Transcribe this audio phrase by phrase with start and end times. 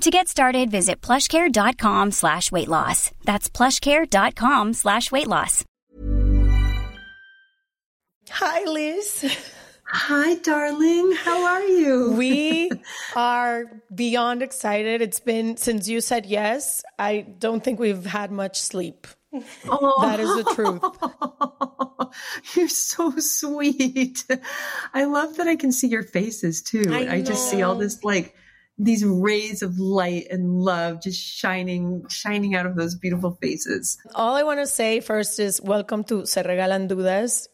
[0.00, 3.10] To get started, visit plushcare.com slash weight loss.
[3.24, 5.62] That's plushcare.com slash weight loss.
[8.30, 9.36] Hi, Liz.
[9.84, 11.12] Hi, darling.
[11.12, 12.12] How are you?
[12.16, 12.70] We
[13.14, 15.02] are beyond excited.
[15.02, 16.82] It's been since you said yes.
[16.98, 19.06] I don't think we've had much sleep.
[19.68, 20.00] Oh.
[20.00, 20.82] That is the truth.
[22.56, 24.24] You're so sweet.
[24.94, 26.84] I love that I can see your faces too.
[26.88, 28.34] I, I just see all this like
[28.80, 33.98] these rays of light and love just shining shining out of those beautiful faces.
[34.14, 37.46] All I want to say first is welcome to Se Regalan Dudas.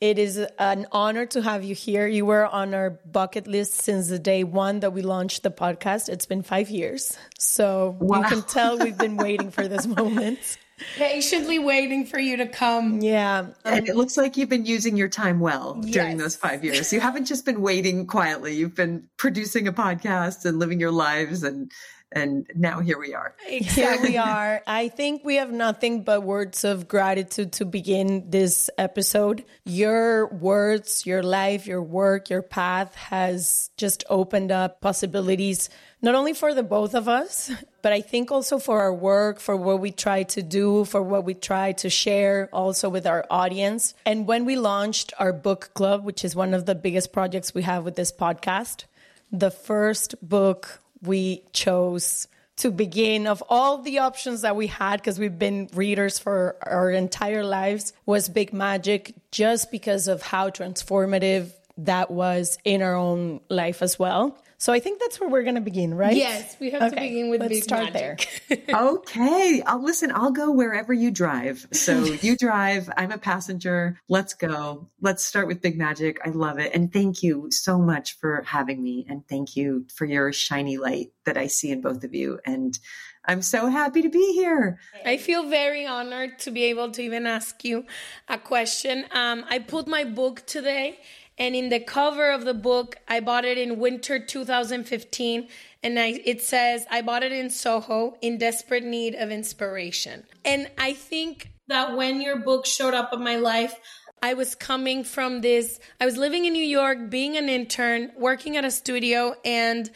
[0.00, 2.06] It is an honor to have you here.
[2.06, 6.08] You were on our bucket list since the day one that we launched the podcast.
[6.08, 7.16] It's been five years.
[7.38, 8.20] So wow.
[8.20, 10.58] you can tell we've been waiting for this moment.
[10.96, 13.00] Patiently waiting for you to come.
[13.00, 13.46] Yeah.
[13.64, 15.92] And um, it looks like you've been using your time well yes.
[15.92, 16.92] during those five years.
[16.94, 18.54] You haven't just been waiting quietly.
[18.54, 21.72] You've been producing a podcast and living your lives and
[22.14, 23.34] and now here we are.
[23.46, 24.62] Here we are.
[24.66, 29.44] I think we have nothing but words of gratitude to begin this episode.
[29.64, 35.68] Your words, your life, your work, your path has just opened up possibilities,
[36.04, 37.50] not only for the both of us,
[37.80, 41.24] but I think also for our work, for what we try to do, for what
[41.24, 43.94] we try to share also with our audience.
[44.04, 47.62] And when we launched our book club, which is one of the biggest projects we
[47.62, 48.84] have with this podcast,
[49.32, 55.18] the first book we chose to begin of all the options that we had because
[55.18, 61.50] we've been readers for our entire lives was big magic just because of how transformative
[61.78, 65.56] that was in our own life as well so I think that's where we're going
[65.56, 66.16] to begin, right?
[66.16, 68.42] Yes, we have okay, to begin with let's start magic.
[68.48, 68.66] there.
[68.74, 70.10] okay, I'll listen.
[70.10, 71.66] I'll go wherever you drive.
[71.72, 72.88] So you drive.
[72.96, 74.00] I'm a passenger.
[74.08, 74.88] Let's go.
[75.02, 76.18] Let's start with big magic.
[76.24, 80.06] I love it, and thank you so much for having me, and thank you for
[80.06, 82.78] your shiny light that I see in both of you, and.
[83.26, 84.78] I'm so happy to be here.
[85.02, 87.86] I feel very honored to be able to even ask you
[88.28, 89.06] a question.
[89.12, 90.98] Um, I put my book today
[91.38, 95.48] and in the cover of the book, I bought it in winter 2015.
[95.82, 100.24] And I, it says, I bought it in Soho in desperate need of inspiration.
[100.44, 103.74] And I think that when your book showed up in my life,
[104.22, 108.56] I was coming from this, I was living in New York, being an intern, working
[108.56, 109.90] at a studio, and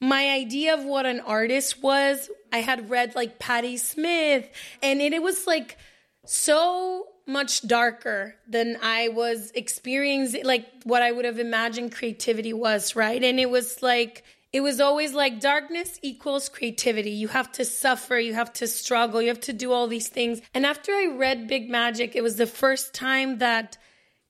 [0.00, 4.48] my idea of what an artist was, I had read like Patti Smith,
[4.82, 5.76] and it, it was like
[6.24, 12.96] so much darker than I was experiencing, like what I would have imagined creativity was,
[12.96, 13.22] right?
[13.22, 17.10] And it was like, it was always like darkness equals creativity.
[17.10, 20.40] You have to suffer, you have to struggle, you have to do all these things.
[20.54, 23.78] And after I read Big Magic, it was the first time that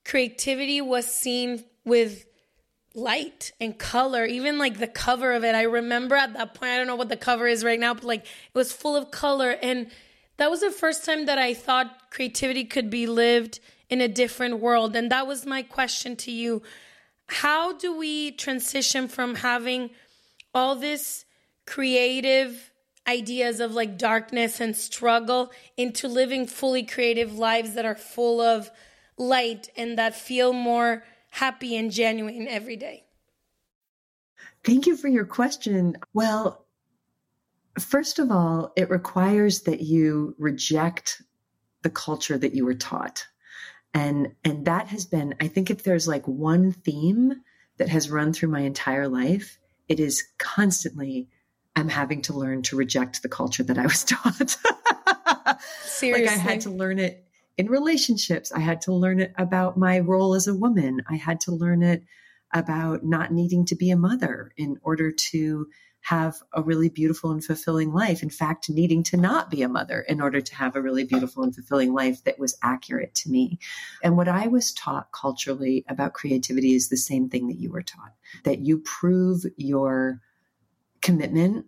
[0.05, 2.25] creativity was seen with
[2.93, 6.77] light and color even like the cover of it i remember at that point i
[6.77, 9.51] don't know what the cover is right now but like it was full of color
[9.61, 9.89] and
[10.41, 13.59] that was the first time that I thought creativity could be lived
[13.91, 14.95] in a different world.
[14.95, 16.63] And that was my question to you.
[17.27, 19.91] How do we transition from having
[20.51, 21.25] all this
[21.67, 22.71] creative
[23.07, 28.71] ideas of like darkness and struggle into living fully creative lives that are full of
[29.17, 33.03] light and that feel more happy and genuine every day?
[34.63, 35.97] Thank you for your question.
[36.15, 36.65] Well,
[37.79, 41.21] first of all, it requires that you reject
[41.83, 43.25] the culture that you were taught.
[43.93, 47.33] And and that has been I think if there's like one theme
[47.77, 51.29] that has run through my entire life, it is constantly
[51.75, 54.57] I'm having to learn to reject the culture that I was taught.
[55.83, 56.25] Seriously.
[56.25, 57.25] like I had to learn it
[57.57, 58.51] in relationships.
[58.51, 61.01] I had to learn it about my role as a woman.
[61.09, 62.03] I had to learn it
[62.53, 65.67] about not needing to be a mother in order to
[66.01, 68.23] have a really beautiful and fulfilling life.
[68.23, 71.43] In fact, needing to not be a mother in order to have a really beautiful
[71.43, 73.59] and fulfilling life that was accurate to me.
[74.03, 77.83] And what I was taught culturally about creativity is the same thing that you were
[77.83, 78.13] taught
[78.43, 80.21] that you prove your
[81.01, 81.65] commitment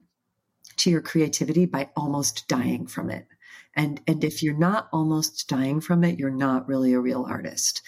[0.77, 3.27] to your creativity by almost dying from it.
[3.75, 7.81] And, and if you're not almost dying from it, you're not really a real artist.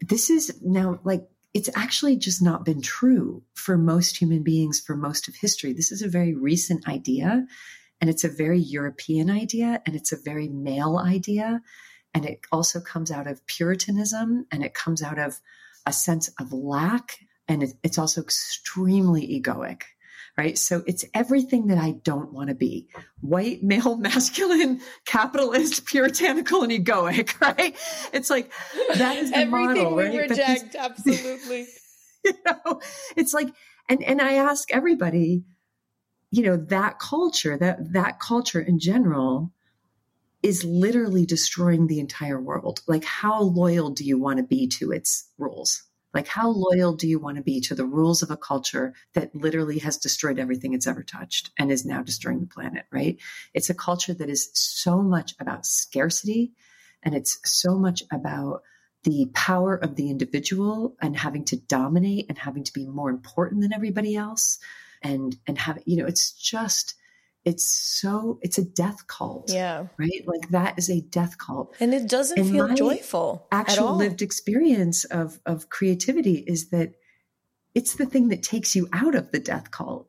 [0.00, 4.96] This is now like it's actually just not been true for most human beings for
[4.96, 5.72] most of history.
[5.72, 7.46] This is a very recent idea,
[8.00, 11.62] and it's a very European idea, and it's a very male idea.
[12.12, 15.40] And it also comes out of Puritanism, and it comes out of
[15.86, 19.82] a sense of lack, and it, it's also extremely egoic
[20.36, 20.58] right?
[20.58, 22.88] So it's everything that I don't want to be
[23.20, 27.76] white, male, masculine, capitalist, puritanical, and egoic, right?
[28.12, 28.52] It's like
[28.94, 30.30] that is the everything model, we right?
[30.30, 31.66] reject, this, absolutely.
[32.24, 32.80] you know,
[33.16, 33.48] it's like,
[33.88, 35.44] and, and I ask everybody,
[36.30, 39.52] you know, that culture, that, that culture in general
[40.42, 42.80] is literally destroying the entire world.
[42.86, 45.84] Like, how loyal do you want to be to its rules?
[46.14, 49.34] Like, how loyal do you want to be to the rules of a culture that
[49.34, 53.18] literally has destroyed everything it's ever touched and is now destroying the planet, right?
[53.52, 56.52] It's a culture that is so much about scarcity
[57.02, 58.62] and it's so much about
[59.02, 63.60] the power of the individual and having to dominate and having to be more important
[63.60, 64.58] than everybody else
[65.02, 66.94] and and have you know it's just
[67.44, 69.86] it's so it's a death cult Yeah.
[69.98, 73.46] right like that is a death cult And it doesn't And feel joyful.
[73.52, 73.96] at actual all.
[73.96, 76.94] lived experience of of creativity is that
[77.74, 80.08] it's the thing that takes you out of the death cult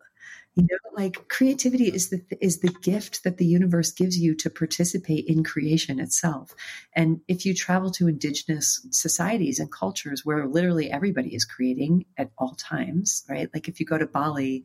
[0.56, 4.50] you know like creativity is the is the gift that the universe gives you to
[4.50, 6.56] participate in creation itself
[6.94, 12.32] and if you travel to indigenous societies and cultures where literally everybody is creating at
[12.38, 14.64] all times right like if you go to bali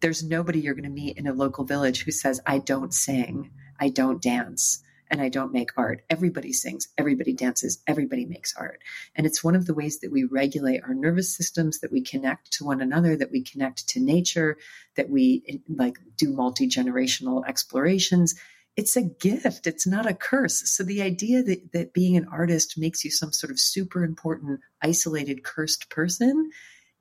[0.00, 3.50] there's nobody you're going to meet in a local village who says i don't sing
[3.78, 6.02] i don't dance and I don't make art.
[6.08, 8.80] Everybody sings, everybody dances, everybody makes art.
[9.16, 12.52] And it's one of the ways that we regulate our nervous systems, that we connect
[12.52, 14.56] to one another, that we connect to nature,
[14.94, 18.36] that we like do multi-generational explorations.
[18.76, 19.66] It's a gift.
[19.66, 20.70] It's not a curse.
[20.70, 24.60] So the idea that, that being an artist makes you some sort of super important,
[24.80, 26.50] isolated, cursed person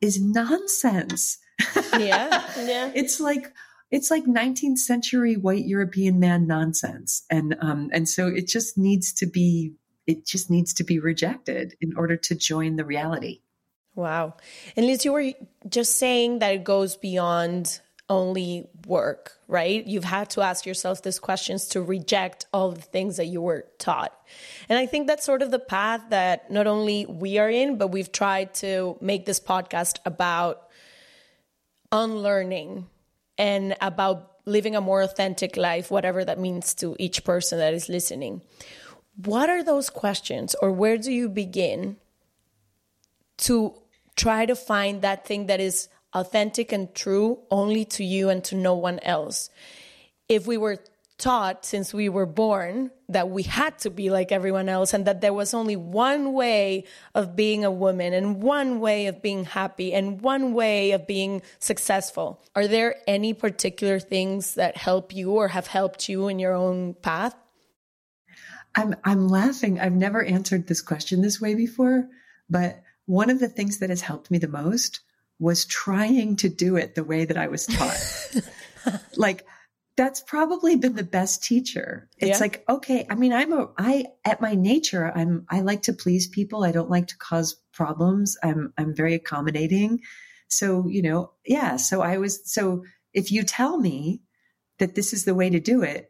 [0.01, 1.37] is nonsense.
[1.97, 2.45] Yeah.
[2.59, 2.91] Yeah.
[2.94, 3.53] it's like
[3.91, 7.25] it's like 19th century white European man nonsense.
[7.29, 9.73] And, um, and so it just needs to be,
[10.06, 13.41] it just needs to be rejected in order to join the reality.
[13.95, 14.35] Wow.
[14.75, 15.31] And Liz, you were
[15.67, 19.85] just saying that it goes beyond only work, right?
[19.85, 23.65] You've had to ask yourself these questions to reject all the things that you were
[23.77, 24.17] taught.
[24.67, 27.89] And I think that's sort of the path that not only we are in, but
[27.89, 30.69] we've tried to make this podcast about
[31.91, 32.87] unlearning
[33.37, 37.89] and about living a more authentic life, whatever that means to each person that is
[37.89, 38.41] listening.
[39.23, 41.97] What are those questions, or where do you begin
[43.39, 43.73] to
[44.15, 48.55] try to find that thing that is authentic and true only to you and to
[48.55, 49.49] no one else?
[50.27, 50.77] If we were
[51.19, 55.21] taught since we were born that we had to be like everyone else and that
[55.21, 59.94] there was only one way of being a woman and one way of being happy
[59.94, 62.42] and one way of being successful.
[62.56, 66.95] Are there any particular things that help you or have helped you in your own
[66.95, 67.35] path?
[68.76, 69.80] I'm I'm laughing.
[69.80, 72.07] I've never answered this question this way before,
[72.49, 75.02] but one of the things that has helped me the most
[75.40, 78.44] was trying to do it the way that I was taught.
[79.16, 79.45] like
[79.99, 82.07] that's probably been the best teacher.
[82.19, 82.39] It's Yeah.
[82.39, 86.25] like, okay, I mean, I'm a, I, at my nature, I'm, I like to please
[86.25, 86.63] people.
[86.63, 88.37] I don't like to cause problems.
[88.41, 89.99] I'm, I'm very accommodating.
[90.47, 91.75] So, you know, yeah.
[91.75, 94.21] So I was, so if you tell me
[94.77, 96.09] that this is the way to do it,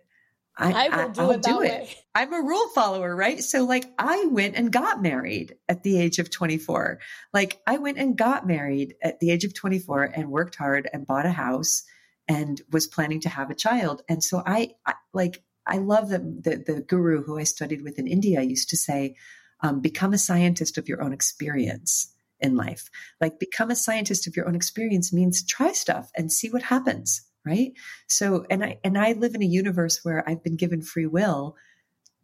[0.55, 1.89] I, I will do I'll it that way.
[2.13, 3.43] I'm a rule follower, right?
[3.43, 6.99] So like I went and got married at the age of 24.
[7.33, 11.07] Like I went and got married at the age of 24 and worked hard and
[11.07, 11.85] bought a house
[12.29, 14.03] and was planning to have a child.
[14.07, 17.99] And so I, I like I love that the, the guru who I studied with
[17.99, 19.15] in India used to say,
[19.61, 22.89] um, become a scientist of your own experience in life.
[23.19, 27.21] Like become a scientist of your own experience means try stuff and see what happens,
[27.45, 27.73] right?
[28.07, 31.55] So and I and I live in a universe where I've been given free will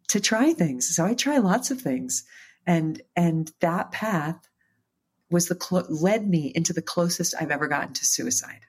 [0.08, 0.94] to try things.
[0.94, 2.24] So I try lots of things.
[2.66, 4.48] And and that path
[5.30, 8.60] was the led me into the closest I've ever gotten to suicide.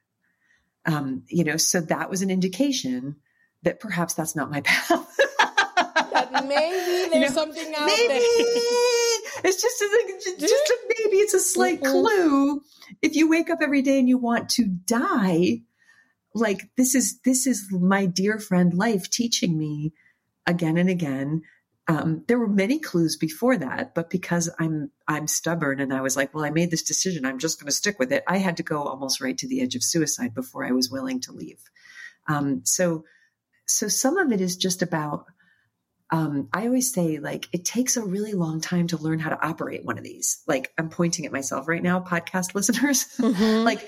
[0.88, 3.18] Um, you know, so that was an indication
[3.64, 5.18] that perhaps that's not my path.
[5.38, 8.08] that maybe there's you know, something out maybe.
[8.08, 8.24] there.
[9.44, 11.92] It's just a, just a, maybe it's a slight mm-hmm.
[11.92, 12.62] clue.
[13.02, 15.62] If you wake up every day and you want to die,
[16.34, 19.94] like this is this is my dear friend life teaching me
[20.48, 21.44] again and again.
[21.90, 26.18] Um, there were many clues before that, but because I'm I'm stubborn and I was
[26.18, 28.24] like, well, I made this decision, I'm just going to stick with it.
[28.28, 31.22] I had to go almost right to the edge of suicide before I was willing
[31.22, 31.62] to leave.
[32.28, 33.06] Um, so
[33.66, 35.26] so some of it is just about
[36.10, 39.46] um, I always say, like, it takes a really long time to learn how to
[39.46, 40.42] operate one of these.
[40.48, 43.06] Like, I'm pointing at myself right now, podcast listeners.
[43.18, 43.66] Mm-hmm.
[43.66, 43.88] like,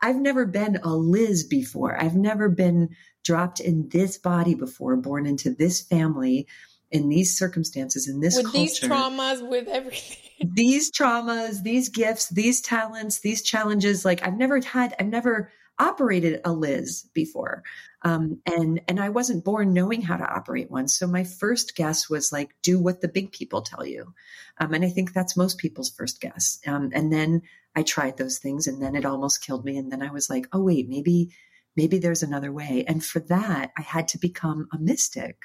[0.00, 2.00] I've never been a Liz before.
[2.00, 2.90] I've never been
[3.24, 6.46] dropped in this body before, born into this family,
[6.90, 8.58] in these circumstances, in this with culture.
[8.58, 10.16] these traumas, with everything.
[10.54, 14.04] these traumas, these gifts, these talents, these challenges.
[14.04, 17.62] Like, I've never had, I've never operated a Liz before.
[18.02, 20.88] Um, and and I wasn't born knowing how to operate one.
[20.88, 24.14] So my first guess was like, do what the big people tell you,
[24.58, 26.60] um, and I think that's most people's first guess.
[26.66, 27.42] Um, and then
[27.74, 29.76] I tried those things, and then it almost killed me.
[29.76, 31.30] And then I was like, oh wait, maybe
[31.76, 32.84] maybe there's another way.
[32.86, 35.36] And for that, I had to become a mystic.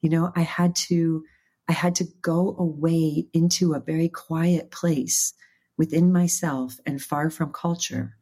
[0.00, 1.24] You know, I had to
[1.68, 5.34] I had to go away into a very quiet place
[5.78, 8.16] within myself and far from culture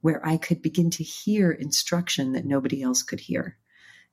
[0.00, 3.58] where I could begin to hear instruction that nobody else could hear.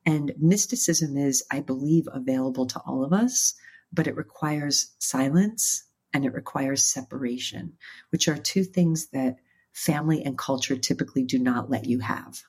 [0.05, 3.53] And mysticism is, I believe, available to all of us,
[3.91, 7.73] but it requires silence and it requires separation,
[8.09, 9.37] which are two things that
[9.71, 12.43] family and culture typically do not let you have.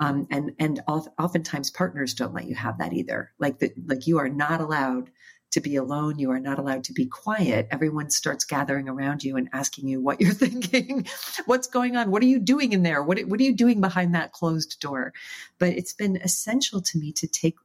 [0.00, 3.32] Um, and and oftentimes partners don't let you have that either.
[3.38, 5.10] Like that, like you are not allowed
[5.50, 6.18] to be alone.
[6.18, 7.68] You are not allowed to be quiet.
[7.70, 11.06] Everyone starts gathering around you and asking you what you're thinking,
[11.46, 14.14] what's going on, what are you doing in there, what what are you doing behind
[14.14, 15.12] that closed door.
[15.58, 17.56] But it's been essential to me to take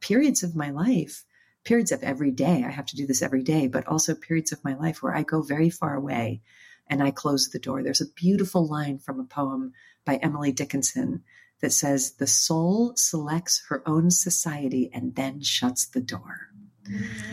[0.00, 1.24] periods of my life,
[1.64, 2.64] periods of every day.
[2.66, 5.22] I have to do this every day, but also periods of my life where I
[5.22, 6.42] go very far away
[6.88, 7.82] and I close the door.
[7.82, 9.72] There's a beautiful line from a poem
[10.04, 11.22] by Emily Dickinson
[11.62, 16.50] that says, The soul selects her own society and then shuts the door.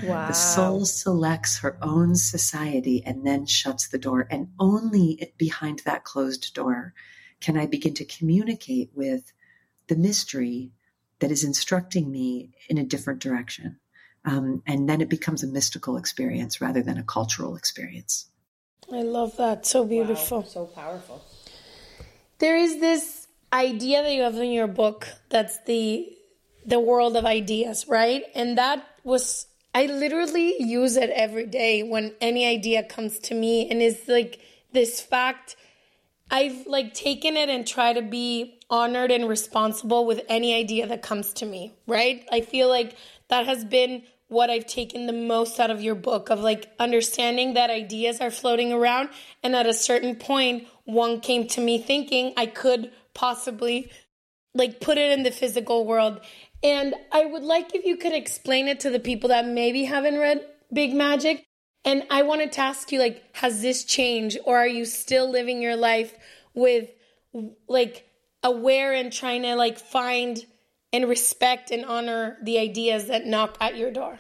[0.02, 0.28] Wow.
[0.28, 4.28] The soul selects her own society and then shuts the door.
[4.32, 6.94] And only behind that closed door
[7.42, 9.34] can I begin to communicate with
[9.88, 10.72] the mystery
[11.20, 13.80] that is instructing me in a different direction.
[14.26, 18.30] Um, and then it becomes a mystical experience rather than a cultural experience.
[18.92, 19.66] I love that.
[19.66, 20.42] So beautiful.
[20.42, 21.24] Wow, so powerful.
[22.40, 23.19] There is this
[23.52, 26.16] idea that you have in your book that's the
[26.66, 28.24] the world of ideas, right?
[28.36, 33.70] And that was I literally use it every day when any idea comes to me
[33.70, 34.40] and it's like
[34.72, 35.56] this fact
[36.32, 41.02] I've like taken it and try to be honored and responsible with any idea that
[41.02, 42.28] comes to me, right?
[42.32, 42.96] I feel like
[43.30, 47.56] that has been what I've taken the most out of your book of like understanding
[47.56, 49.10] that ideas are floating around
[49.42, 53.92] and at a certain point one came to me thinking I could possibly
[54.56, 56.22] like put it in the physical world
[56.64, 60.18] and I would like if you could explain it to the people that maybe haven't
[60.18, 61.46] read Big Magic.
[61.86, 65.62] And I wanted to ask you, like, has this changed or are you still living
[65.62, 66.14] your life
[66.54, 66.90] with
[67.68, 68.06] like
[68.44, 70.46] aware and trying to like find
[70.92, 74.20] and respect and honor the ideas that knock at your door?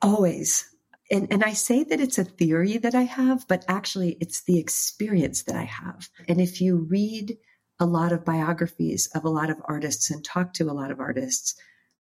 [0.00, 0.70] Always.
[1.10, 4.58] And, and I say that it's a theory that I have, but actually it's the
[4.58, 6.08] experience that I have.
[6.26, 7.36] And if you read
[7.80, 11.00] a lot of biographies of a lot of artists and talk to a lot of
[11.00, 11.54] artists,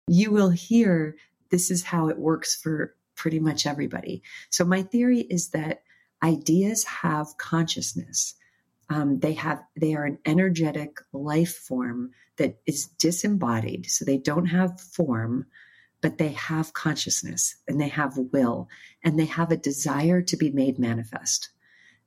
[0.09, 1.17] you will hear
[1.51, 4.23] this is how it works for pretty much everybody.
[4.51, 5.83] So, my theory is that
[6.23, 8.35] ideas have consciousness.
[8.89, 14.47] Um, they have they are an energetic life form that is disembodied, so they don't
[14.47, 15.47] have form,
[16.01, 18.69] but they have consciousness and they have will
[19.05, 21.51] and they have a desire to be made manifest.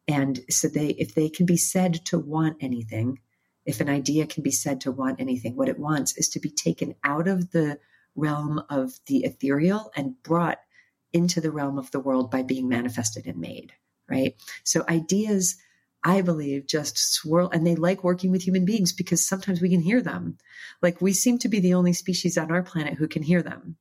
[0.08, 3.20] And so they, if they can be said to want anything,
[3.66, 6.50] if an idea can be said to want anything, what it wants is to be
[6.50, 7.80] taken out of the
[8.16, 10.60] realm of the ethereal and brought
[11.14, 13.74] into the realm of the world by being manifested and made,
[14.10, 14.36] right?
[14.64, 15.58] So ideas,
[16.04, 19.82] I believe, just swirl and they like working with human beings because sometimes we can
[19.82, 20.38] hear them.
[20.82, 23.78] Like we seem to be the only species on our planet who can hear them.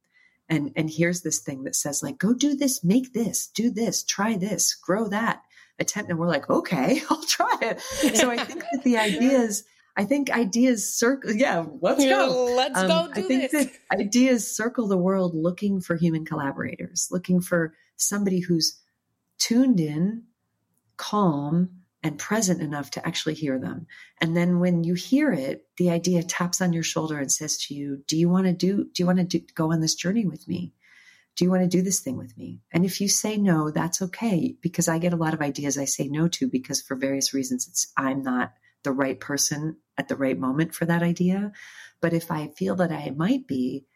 [0.48, 4.02] and and here's this thing that says like go do this make this do this
[4.04, 5.42] try this grow that
[5.78, 7.80] attempt and we're like okay i'll try it
[8.16, 9.64] so i think that the ideas
[9.96, 13.66] i think ideas circle yeah let's go let's um, go do i think this.
[13.66, 18.80] that ideas circle the world looking for human collaborators looking for somebody who's
[19.38, 20.24] tuned in
[20.96, 21.70] calm
[22.04, 23.86] and present enough to actually hear them.
[24.20, 27.74] And then when you hear it, the idea taps on your shoulder and says to
[27.74, 30.46] you, do you want to do, do you want to go on this journey with
[30.46, 30.74] me?
[31.34, 32.60] Do you want to do this thing with me?
[32.72, 35.86] And if you say no, that's okay because I get a lot of ideas I
[35.86, 38.52] say no to because for various reasons it's I'm not
[38.84, 41.52] the right person at the right moment for that idea.
[42.00, 43.86] But if I feel that I might be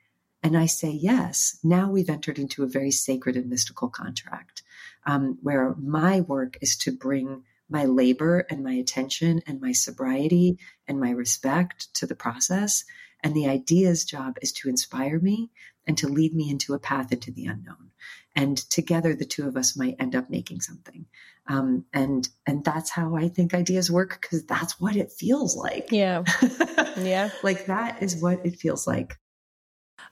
[0.42, 4.62] and I say yes, now we've entered into a very sacred and mystical contract
[5.06, 10.58] um, where my work is to bring my labor and my attention and my sobriety
[10.86, 12.84] and my respect to the process.
[13.22, 15.50] And the idea's job is to inspire me
[15.86, 17.90] and to lead me into a path into the unknown.
[18.36, 21.06] And together, the two of us might end up making something.
[21.48, 25.90] Um, and and that's how I think ideas work because that's what it feels like.
[25.90, 26.24] Yeah,
[26.98, 29.18] yeah, like that is what it feels like.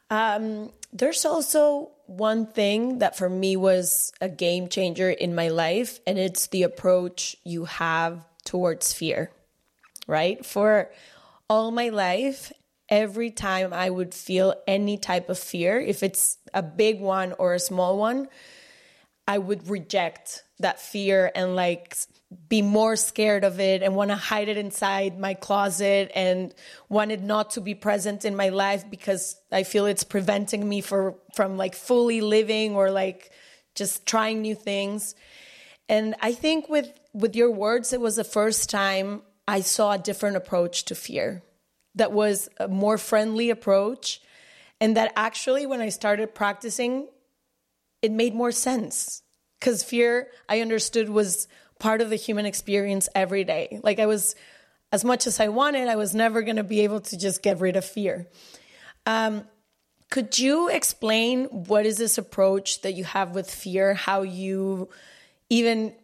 [0.08, 6.00] Um, there's also one thing that for me was a game changer in my life,
[6.06, 9.30] and it's the approach you have towards fear,
[10.06, 10.44] right?
[10.44, 10.90] For
[11.50, 12.50] all my life,
[12.88, 17.52] every time I would feel any type of fear, if it's a big one or
[17.52, 18.28] a small one,
[19.28, 21.96] I would reject that fear and like
[22.48, 26.54] be more scared of it and want to hide it inside my closet and
[26.88, 30.80] want it not to be present in my life because I feel it's preventing me
[30.80, 33.30] for from like fully living or like
[33.74, 35.14] just trying new things.
[35.88, 39.98] And I think with with your words it was the first time I saw a
[39.98, 41.42] different approach to fear.
[41.94, 44.20] That was a more friendly approach
[44.80, 47.08] and that actually when I started practicing
[48.02, 49.22] it made more sense
[49.60, 51.48] cuz fear I understood was
[51.78, 53.80] part of the human experience every day.
[53.82, 54.34] Like I was,
[54.92, 57.60] as much as I wanted, I was never going to be able to just get
[57.60, 58.26] rid of fear.
[59.04, 59.44] Um,
[60.10, 63.94] could you explain what is this approach that you have with fear?
[63.94, 64.88] How you
[65.50, 65.94] even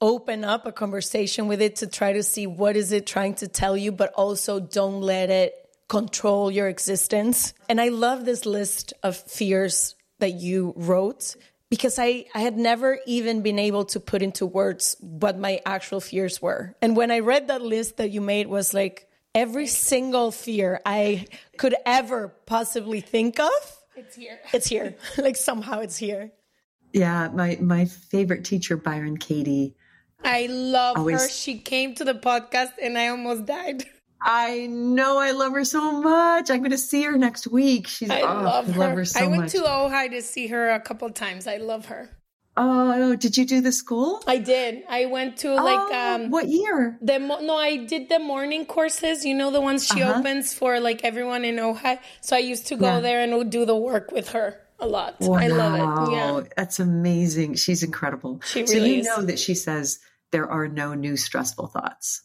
[0.00, 3.48] open up a conversation with it to try to see what is it trying to
[3.48, 5.54] tell you, but also don't let it
[5.88, 7.54] control your existence.
[7.68, 11.36] And I love this list of fears that you wrote
[11.72, 16.02] because I, I had never even been able to put into words what my actual
[16.02, 16.76] fears were.
[16.82, 21.28] And when I read that list that you made was like every single fear I
[21.56, 23.50] could ever possibly think of.
[23.96, 24.38] It's here.
[24.52, 24.96] It's here.
[25.16, 26.32] like somehow it's here.
[26.92, 29.74] Yeah, my my favorite teacher, Byron Katie.
[30.22, 31.28] I love always, her.
[31.30, 33.86] She came to the podcast and I almost died.
[34.24, 36.50] I know I love her so much.
[36.50, 37.88] I'm going to see her next week.
[37.88, 38.72] She's I, oh, love, her.
[38.72, 39.52] I love her so I went much.
[39.52, 41.46] to Ojai to see her a couple times.
[41.46, 42.08] I love her.
[42.54, 44.22] Oh, did you do the school?
[44.26, 44.84] I did.
[44.88, 46.98] I went to like oh, um what year?
[47.00, 49.24] The no, I did the morning courses.
[49.24, 50.20] You know the ones she uh-huh.
[50.20, 51.98] opens for like everyone in Ojai.
[52.20, 53.00] So I used to go yeah.
[53.00, 55.16] there and do the work with her a lot.
[55.20, 55.38] Wow.
[55.38, 56.12] I love it.
[56.12, 57.54] Yeah, that's amazing.
[57.54, 58.42] She's incredible.
[58.44, 59.06] She really so you is.
[59.06, 59.98] know that she says
[60.30, 62.22] there are no new stressful thoughts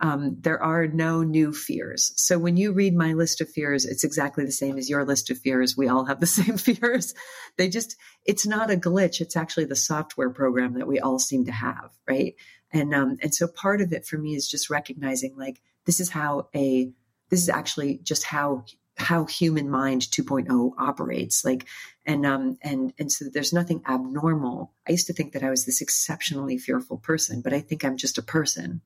[0.00, 2.12] um, there are no new fears.
[2.16, 5.30] So when you read my list of fears, it's exactly the same as your list
[5.30, 5.76] of fears.
[5.76, 7.14] We all have the same fears.
[7.56, 9.20] They just, it's not a glitch.
[9.20, 12.34] It's actually the software program that we all seem to have, right?
[12.72, 16.10] And um, and so part of it for me is just recognizing like this is
[16.10, 16.92] how a
[17.30, 18.64] this is actually just how
[18.98, 21.66] how human mind 2.0 operates like
[22.04, 24.72] and um and and so there's nothing abnormal.
[24.86, 27.96] I used to think that i was this exceptionally fearful person but i think i'm
[27.96, 28.80] just a person.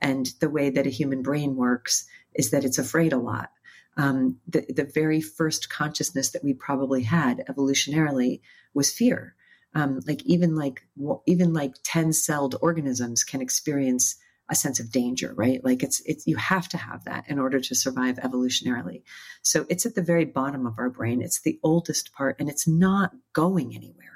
[0.00, 3.50] And the way that a human brain works is that it's afraid a lot.
[3.96, 8.40] Um, the, the very first consciousness that we probably had evolutionarily
[8.72, 9.34] was fear.
[9.74, 10.82] Um, like even like
[11.26, 14.16] even like 10 celled organisms can experience
[14.50, 15.64] a sense of danger, right?
[15.64, 19.02] Like it's it's you have to have that in order to survive evolutionarily.
[19.42, 21.22] So it's at the very bottom of our brain.
[21.22, 24.06] It's the oldest part and it's not going anywhere.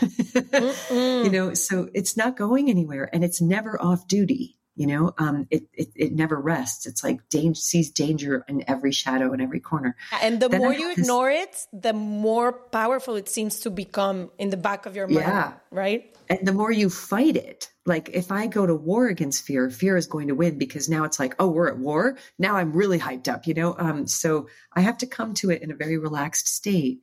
[0.90, 5.46] you know, so it's not going anywhere and it's never off duty you know um,
[5.50, 6.86] it, it, it never rests.
[6.86, 9.96] It's like danger sees danger in every shadow in every corner.
[10.22, 14.50] And the then more you ignore it the more powerful it seems to become in
[14.50, 15.52] the back of your mind yeah.
[15.72, 16.16] right?
[16.30, 19.96] And the more you fight it like if i go to war against fear fear
[19.96, 22.16] is going to win because now it's like oh we're at war?
[22.38, 23.74] Now i'm really hyped up you know?
[23.76, 27.02] Um, so i have to come to it in a very relaxed state.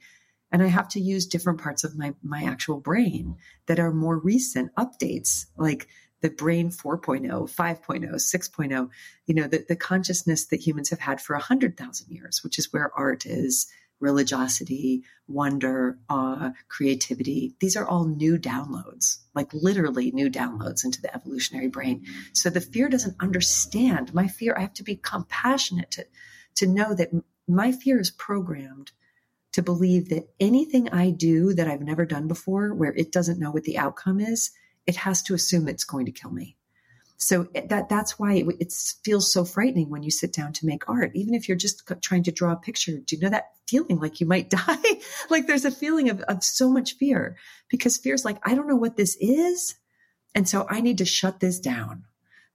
[0.49, 3.35] And i have to use different parts of my my actual brain
[3.65, 5.47] that are more recent updates.
[5.57, 5.89] Like
[6.21, 8.89] the brain 4.0, 5.0, 6.0,
[9.25, 12.91] you know, the, the consciousness that humans have had for 100,000 years, which is where
[12.97, 13.67] art is,
[13.99, 17.55] religiosity, wonder, awe, creativity.
[17.59, 22.05] These are all new downloads, like literally new downloads into the evolutionary brain.
[22.33, 24.55] So the fear doesn't understand my fear.
[24.57, 26.05] I have to be compassionate to,
[26.55, 27.11] to know that
[27.47, 28.91] my fear is programmed
[29.53, 33.51] to believe that anything I do that I've never done before, where it doesn't know
[33.51, 34.51] what the outcome is,
[34.87, 36.57] it has to assume it's going to kill me.
[37.17, 40.89] So that that's why it, it, feels so frightening when you sit down to make
[40.89, 41.11] art.
[41.15, 44.19] Even if you're just trying to draw a picture, do you know that feeling like
[44.19, 44.99] you might die?
[45.29, 47.37] like there's a feeling of, of so much fear
[47.69, 49.75] because fear is like, I don't know what this is.
[50.33, 52.03] And so I need to shut this down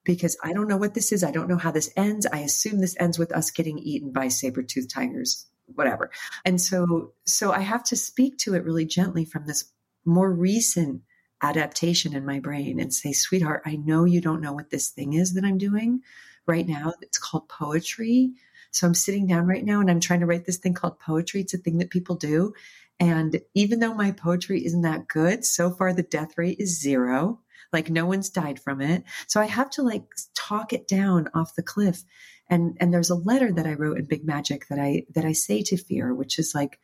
[0.05, 1.25] because I don't know what this is.
[1.25, 2.27] I don't know how this ends.
[2.27, 6.11] I assume this ends with us getting eaten by saber-toothed tigers, whatever.
[6.45, 9.65] And so, so I have to speak to it really gently from this
[10.05, 11.03] more recent
[11.43, 15.15] adaptation in my brain and say, sweetheart, I know you don't know what this thing
[15.15, 16.03] is that I'm doing
[16.47, 16.95] right now.
[17.01, 18.33] It's called poetry.
[18.71, 21.41] So I'm sitting down right now and I'm trying to write this thing called poetry.
[21.41, 22.55] It's a thing that people do.
[22.99, 27.41] And even though my poetry isn't that good, so far the death rate is zero.
[27.73, 29.05] Like no one's died from it.
[29.27, 32.03] So I have to like talk it down off the cliff.
[32.49, 35.33] And, and there's a letter that I wrote in Big Magic that I, that I
[35.33, 36.81] say to fear, which is like,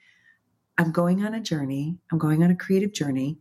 [0.79, 1.99] I'm going on a journey.
[2.13, 3.39] I'm going on a creative journey.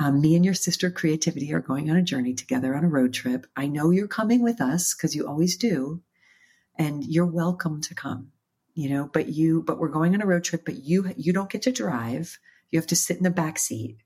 [0.00, 3.12] Um, me and your sister creativity are going on a journey together on a road
[3.12, 3.46] trip.
[3.54, 6.00] I know you're coming with us because you always do,
[6.78, 8.32] and you're welcome to come.
[8.74, 10.64] You know, but you, but we're going on a road trip.
[10.64, 12.38] But you, you don't get to drive.
[12.70, 13.98] You have to sit in the back seat.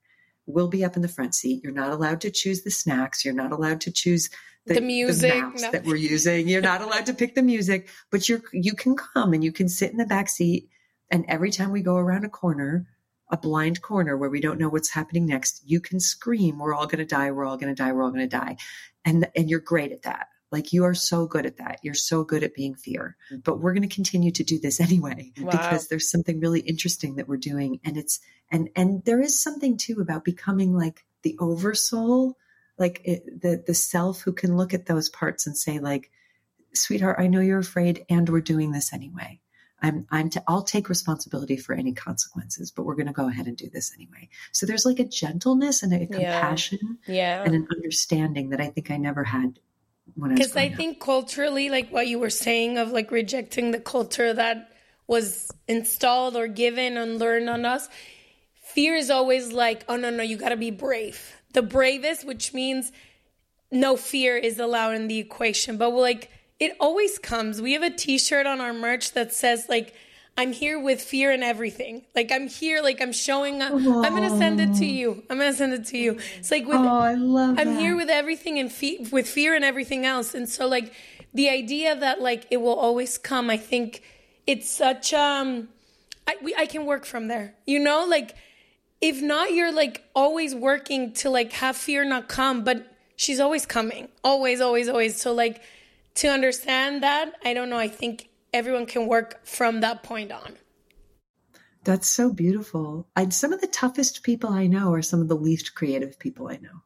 [0.46, 1.62] We'll be up in the front seat.
[1.62, 3.24] You're not allowed to choose the snacks.
[3.24, 4.30] You're not allowed to choose
[4.66, 5.70] the, the music the maps no.
[5.70, 6.48] that we're using.
[6.48, 9.68] You're not allowed to pick the music, but you're you can come and you can
[9.68, 10.68] sit in the back seat.
[11.08, 12.88] And every time we go around a corner,
[13.30, 16.86] a blind corner where we don't know what's happening next, you can scream, we're all
[16.86, 18.56] going to die, we're all going to die, we're all going to die.
[19.04, 20.28] And, and you're great at that.
[20.54, 21.80] Like you are so good at that.
[21.82, 23.16] You're so good at being fear.
[23.26, 23.40] Mm-hmm.
[23.44, 25.50] But we're going to continue to do this anyway wow.
[25.50, 28.20] because there's something really interesting that we're doing and it's
[28.52, 32.36] and and there is something too about becoming like the oversoul,
[32.78, 36.10] like it, the the self who can look at those parts and say like
[36.74, 39.40] sweetheart, I know you're afraid and we're doing this anyway.
[39.84, 43.46] I'm, I'm to, I'll take responsibility for any consequences, but we're going to go ahead
[43.46, 44.30] and do this anyway.
[44.52, 47.42] So there's like a gentleness and a compassion yeah.
[47.44, 49.58] and an understanding that I think I never had
[50.14, 53.72] when I was Because I think culturally, like what you were saying of like rejecting
[53.72, 54.70] the culture that
[55.06, 57.90] was installed or given and learned on us,
[58.62, 61.42] fear is always like, oh no, no, you got to be brave.
[61.52, 62.90] The bravest, which means
[63.70, 65.76] no fear is allowed in the equation.
[65.76, 67.60] But we're like, it always comes.
[67.60, 69.94] We have a t-shirt on our merch that says like
[70.36, 72.02] I'm here with fear and everything.
[72.14, 73.72] Like I'm here, like I'm showing up.
[73.72, 74.04] Aww.
[74.04, 75.22] I'm gonna send it to you.
[75.30, 76.18] I'm gonna send it to you.
[76.38, 77.80] It's like with oh, I love I'm that.
[77.80, 80.34] here with everything and fe- with fear and everything else.
[80.34, 80.92] And so like
[81.32, 84.02] the idea that like it will always come, I think
[84.46, 85.68] it's such um
[86.26, 87.54] I we, I can work from there.
[87.66, 88.34] You know, like
[89.00, 93.66] if not you're like always working to like have fear not come, but she's always
[93.66, 94.08] coming.
[94.24, 95.20] Always, always, always.
[95.20, 95.62] So like
[96.16, 100.56] to understand that, I don't know, I think everyone can work from that point on.
[101.82, 103.06] That's so beautiful.
[103.14, 106.48] I, some of the toughest people I know are some of the least creative people
[106.48, 106.82] I know.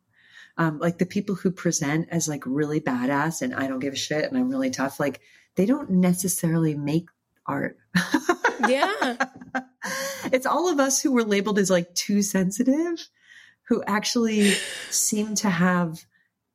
[0.57, 3.97] Um, like the people who present as like really badass and I don't give a
[3.97, 5.21] shit and I'm really tough, like
[5.55, 7.09] they don't necessarily make
[7.47, 7.79] art.
[8.69, 9.17] yeah.
[10.33, 13.09] it's all of us who were labeled as like too sensitive
[13.69, 14.53] who actually
[14.91, 16.05] seem to have,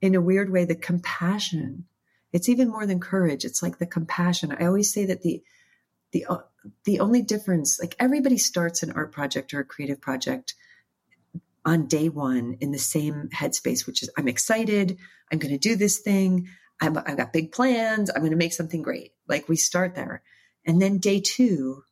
[0.01, 1.85] in a weird way, the compassion
[2.33, 3.45] it's even more than courage.
[3.45, 4.51] It's like the compassion.
[4.51, 5.43] I always say that the
[6.11, 6.37] the uh,
[6.85, 10.55] the only difference, like everybody starts an art project or a creative project
[11.65, 14.97] on day one in the same headspace, which is I'm excited.
[15.31, 16.47] I'm going to do this thing.
[16.81, 18.09] i have got big plans.
[18.09, 19.13] I'm going to make something great.
[19.27, 20.23] Like we start there.
[20.65, 21.83] And then day two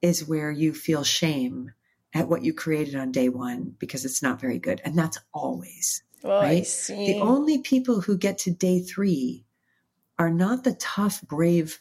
[0.00, 1.72] is where you feel shame
[2.14, 4.80] at what you created on day one because it's not very good.
[4.84, 6.66] And that's always right.
[7.06, 9.44] The only people who get to day three
[10.22, 11.80] are not the tough, brave,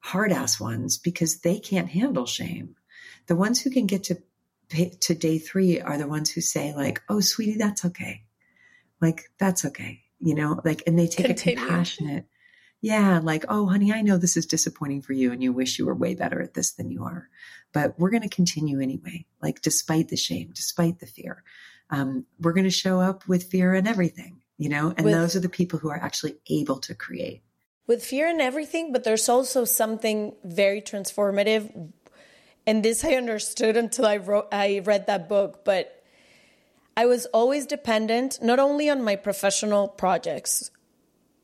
[0.00, 2.76] hard ass ones because they can't handle shame.
[3.28, 4.18] The ones who can get to
[5.00, 8.24] to day three are the ones who say like, "Oh, sweetie, that's okay.
[9.00, 11.56] Like that's okay." You know, like, and they take Continue.
[11.56, 12.26] a compassionate,
[12.82, 15.86] yeah, like, "Oh, honey, I know this is disappointing for you, and you wish you
[15.86, 17.30] were way better at this than you are,
[17.72, 19.24] but we're going to continue anyway.
[19.40, 21.42] Like, despite the shame, despite the fear,
[21.88, 25.36] um, we're going to show up with fear and everything." You know, and with- those
[25.36, 27.42] are the people who are actually able to create
[27.88, 31.90] with fear and everything, but there's also something very transformative.
[32.64, 36.04] And this I understood until I wrote I read that book, but
[36.96, 40.70] I was always dependent not only on my professional projects,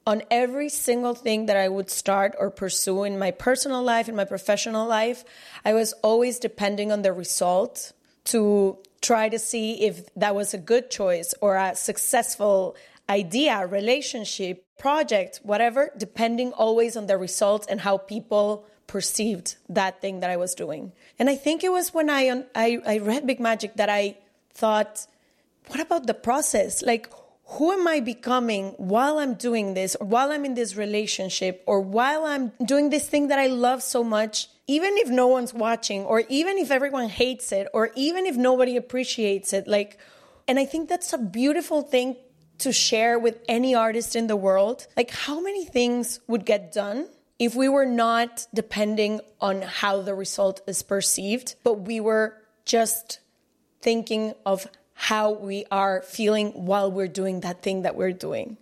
[0.07, 4.15] on every single thing that I would start or pursue in my personal life, in
[4.15, 5.25] my professional life,
[5.65, 7.93] I was always depending on the result
[8.25, 12.77] to try to see if that was a good choice or a successful
[13.09, 20.21] idea, relationship, project, whatever, depending always on the results and how people perceived that thing
[20.21, 20.93] that I was doing.
[21.19, 24.17] And I think it was when I, I, I read Big Magic that I
[24.53, 25.07] thought,
[25.69, 26.83] what about the process?
[26.83, 27.13] Like,
[27.47, 31.81] who am I becoming while I'm doing this, or while I'm in this relationship, or
[31.81, 36.05] while I'm doing this thing that I love so much, even if no one's watching,
[36.05, 39.69] or even if everyone hates it, or even if nobody appreciates it?
[39.69, 39.99] Like,
[40.49, 42.17] and I think that's a beautiful thing
[42.59, 44.87] to share with any artist in the world.
[44.97, 50.15] Like, how many things would get done if we were not depending on how the
[50.15, 53.19] result is perceived, but we were just
[53.83, 58.57] thinking of how we are feeling while we're doing that thing that we're doing.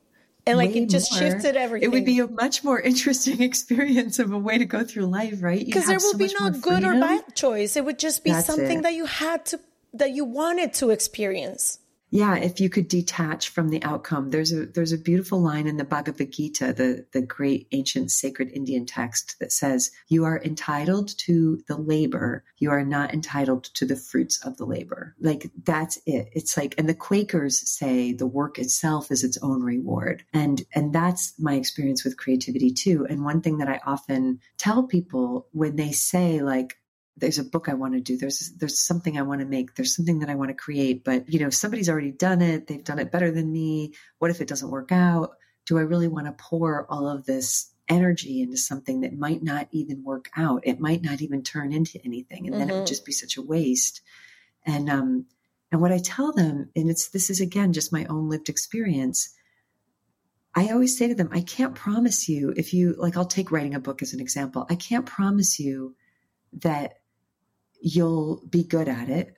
[0.45, 1.21] And like way it just more.
[1.21, 1.89] shifted everything.
[1.89, 5.41] It would be a much more interesting experience of a way to go through life,
[5.41, 5.65] right?
[5.65, 7.77] Because there will so be no good or bad choice.
[7.77, 8.83] It would just be That's something it.
[8.83, 9.61] that you had to,
[9.95, 11.79] that you wanted to experience
[12.13, 15.79] yeah, if you could detach from the outcome, there's a there's a beautiful line in
[15.79, 21.17] the Bhagavad Gita, the the great ancient sacred Indian text that says, "You are entitled
[21.21, 22.45] to the labor.
[22.59, 26.29] You are not entitled to the fruits of the labor." Like that's it.
[26.35, 30.93] It's like, and the Quakers say the work itself is its own reward, and and
[30.93, 33.07] that's my experience with creativity too.
[33.09, 36.77] And one thing that I often tell people when they say like,
[37.23, 38.17] there's a book I want to do.
[38.17, 39.77] There's there's something I want to make.
[39.77, 42.67] There's something that I want to create, but you know, somebody's already done it.
[42.67, 43.95] They've done it better than me.
[44.19, 45.37] What if it doesn't work out?
[45.65, 49.69] Do I really want to pour all of this energy into something that might not
[49.71, 50.63] even work out?
[50.67, 52.71] It might not even turn into anything, and then mm-hmm.
[52.71, 52.87] it would mm-hmm.
[52.87, 54.01] just be such a waste.
[54.67, 55.27] And um
[55.71, 59.33] and what I tell them, and it's this is again just my own lived experience.
[60.57, 63.77] I always say to them, I can't promise you if you like I'll take writing
[63.77, 64.67] a book as an example.
[64.69, 65.95] I can't promise you
[66.55, 66.95] that
[67.83, 69.37] you'll be good at it.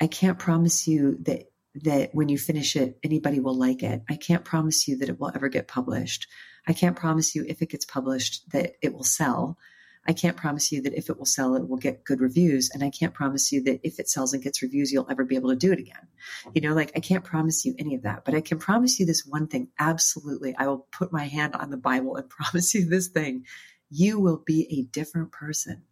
[0.00, 1.50] I can't promise you that
[1.82, 4.02] that when you finish it anybody will like it.
[4.08, 6.28] I can't promise you that it will ever get published.
[6.68, 9.58] I can't promise you if it gets published that it will sell.
[10.06, 12.70] I can't promise you that if it will sell, it will get good reviews.
[12.70, 15.34] And I can't promise you that if it sells and gets reviews, you'll ever be
[15.34, 16.06] able to do it again.
[16.54, 19.06] You know, like I can't promise you any of that, but I can promise you
[19.06, 19.68] this one thing.
[19.78, 20.54] Absolutely.
[20.56, 23.46] I will put my hand on the Bible and promise you this thing.
[23.90, 25.82] You will be a different person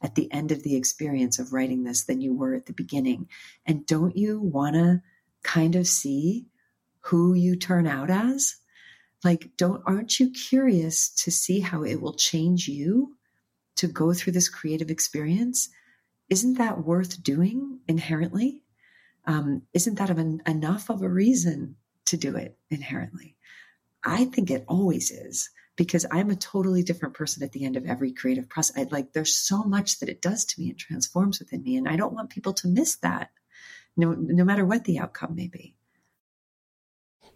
[0.00, 3.28] at the end of the experience of writing this than you were at the beginning.
[3.66, 5.02] And don't you want to
[5.42, 6.46] kind of see
[7.00, 8.56] who you turn out as?
[9.24, 13.16] Like, don't, aren't you curious to see how it will change you
[13.76, 15.68] to go through this creative experience?
[16.28, 18.62] Isn't that worth doing inherently?
[19.26, 23.36] Um, isn't that of an, enough of a reason to do it inherently?
[24.04, 27.86] I think it always is because I'm a totally different person at the end of
[27.86, 28.76] every creative process.
[28.76, 31.88] I, like there's so much that it does to me and transforms within me, and
[31.88, 33.30] I don't want people to miss that,
[33.96, 35.76] no, no matter what the outcome may be.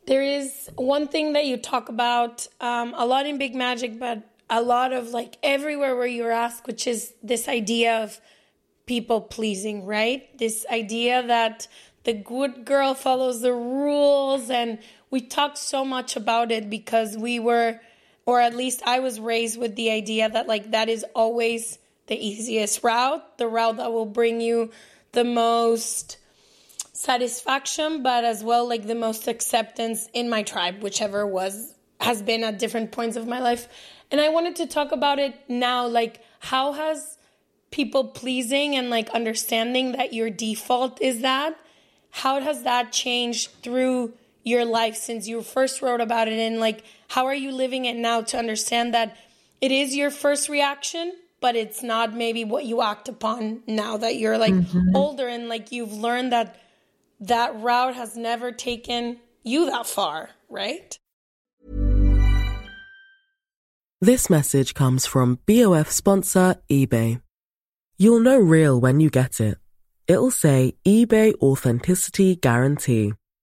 [0.09, 4.28] There is one thing that you talk about um, a lot in Big Magic, but
[4.50, 8.20] a lot of like everywhere where you're asked, which is this idea of
[8.87, 10.37] people pleasing, right?
[10.37, 11.68] This idea that
[12.02, 14.81] the good girl follows the rules, and
[15.12, 17.78] we talk so much about it because we were
[18.27, 22.17] or at least I was raised with the idea that like that is always the
[22.17, 24.71] easiest route, the route that will bring you
[25.13, 26.19] the most
[26.93, 32.43] satisfaction, but as well like the most acceptance in my tribe, whichever was has been
[32.45, 33.69] at different points of my life.
[34.11, 37.17] And I wanted to talk about it now, like how has
[37.71, 41.57] people pleasing and like understanding that your default is that,
[42.11, 44.13] how has that changed through
[44.44, 47.96] your life since you first wrote about it and like how are you living it
[47.96, 49.16] now to understand that
[49.61, 54.16] it is your first reaction but it's not maybe what you act upon now that
[54.16, 54.96] you're like mm-hmm.
[54.96, 56.59] older and like you've learned that
[57.20, 60.98] that route has never taken you that far right?
[64.00, 67.20] This message comes from bof sponsor ebay.
[67.98, 69.59] You'll know real when you get it.
[70.07, 73.14] It'll say ebay authenticity guarantee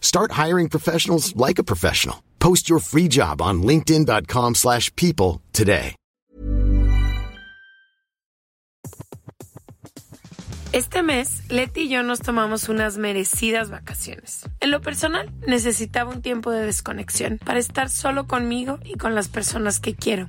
[0.00, 2.16] Start hiring professionals like a professional.
[2.40, 5.94] Post your free job on linkedin.com/people slash people today.
[10.72, 14.48] Este mes, Leti y yo nos tomamos unas merecidas vacaciones.
[14.60, 19.26] En lo personal, necesitaba un tiempo de desconexión para estar solo conmigo y con las
[19.26, 20.28] personas que quiero.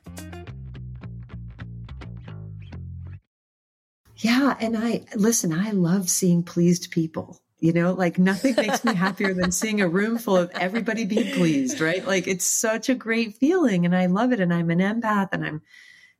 [4.21, 4.55] Yeah.
[4.59, 7.39] And I, listen, I love seeing pleased people.
[7.59, 11.33] You know, like nothing makes me happier than seeing a room full of everybody being
[11.35, 12.05] pleased, right?
[12.05, 14.39] Like it's such a great feeling and I love it.
[14.39, 15.61] And I'm an empath and I'm,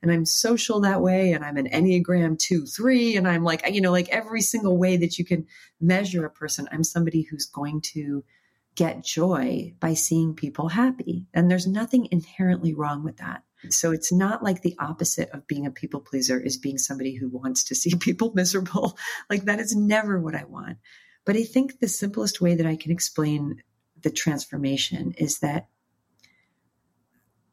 [0.04, 1.32] and I'm social that way.
[1.34, 3.16] And I'm an Enneagram two, three.
[3.16, 5.48] And I'm like, you know, like every single way that you can
[5.80, 8.24] measure a person, I'm somebody who's going to
[8.76, 11.28] get joy by seeing people happy.
[11.34, 13.44] And there's nothing inherently wrong with that.
[13.70, 17.30] So it's not like the opposite of being a people pleaser is being somebody who
[17.30, 18.98] wants to see people miserable.
[19.30, 20.78] Like that is never what I want.
[21.26, 23.64] But I think the simplest way that I can explain
[24.02, 25.68] the transformation is that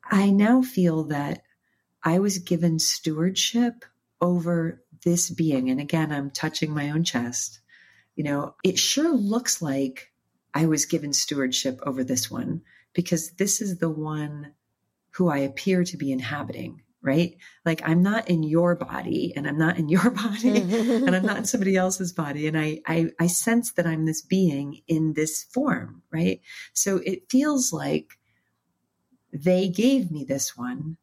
[0.05, 1.43] I now feel that
[2.03, 3.85] I was given stewardship
[4.21, 5.71] over this being.
[5.71, 7.61] And again, I'm touching my own chest.
[8.17, 10.13] You know, it sure looks like
[10.55, 12.63] I was given stewardship over this one
[12.95, 14.55] because this is the one
[15.19, 17.37] who I appear to be inhabiting right?
[17.65, 21.39] Like I'm not in your body and I'm not in your body and I'm not
[21.39, 22.47] in somebody else's body.
[22.47, 26.41] And I, I, I sense that I'm this being in this form, right?
[26.73, 28.19] So it feels like
[29.33, 30.97] they gave me this one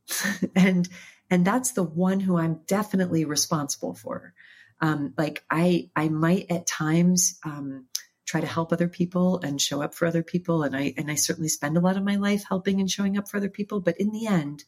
[0.56, 0.88] and,
[1.30, 4.32] and that's the one who I'm definitely responsible for.
[4.80, 7.86] Um, like I, I might at times, um,
[8.32, 10.62] try to help other people and show up for other people.
[10.62, 13.28] And I, and I certainly spend a lot of my life helping and showing up
[13.28, 13.82] for other people.
[13.82, 14.64] But in the end,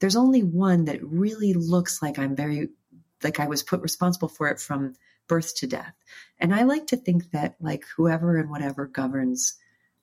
[0.00, 2.68] there's only one that really looks like I'm very,
[3.24, 4.96] like I was put responsible for it from
[5.28, 5.94] birth to death.
[6.38, 9.54] And I like to think that like whoever and whatever governs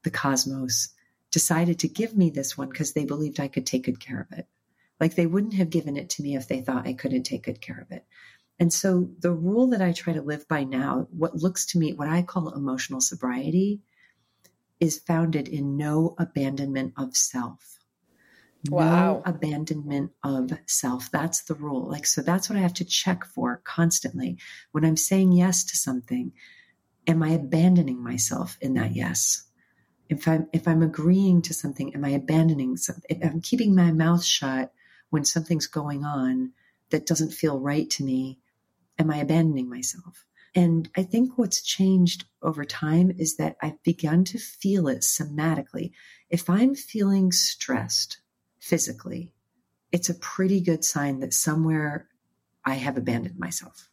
[0.02, 0.90] the cosmos
[1.30, 4.36] decided to give me this one because they believed I could take good care of
[4.40, 4.48] it.
[5.00, 7.62] Like they wouldn't have given it to me if they thought I couldn't take good
[7.62, 8.08] care of it.
[8.60, 11.94] And so the rule that I try to live by now, what looks to me,
[11.94, 13.82] what I call emotional sobriety,
[14.80, 17.78] is founded in no abandonment of self.
[18.70, 19.14] Wow.
[19.14, 21.12] No abandonment of self.
[21.12, 21.88] That's the rule.
[21.88, 24.38] Like, so that's what I have to check for constantly.
[24.72, 26.32] When I'm saying yes to something,
[27.06, 29.44] am I abandoning myself in that yes?
[30.10, 33.04] If I'm, if I'm agreeing to something, am I abandoning something?
[33.10, 34.74] If I'm keeping my mouth shut
[35.10, 36.54] when something's going on
[36.90, 38.40] that doesn't feel right to me,
[39.00, 40.26] am I abandoning myself?
[40.56, 45.92] And I think what's changed over time is that I've begun to feel it somatically.
[46.30, 48.20] If I'm feeling stressed,
[48.60, 49.34] physically,
[49.92, 52.08] it's a pretty good sign that somewhere
[52.66, 53.90] I have abandoned myself.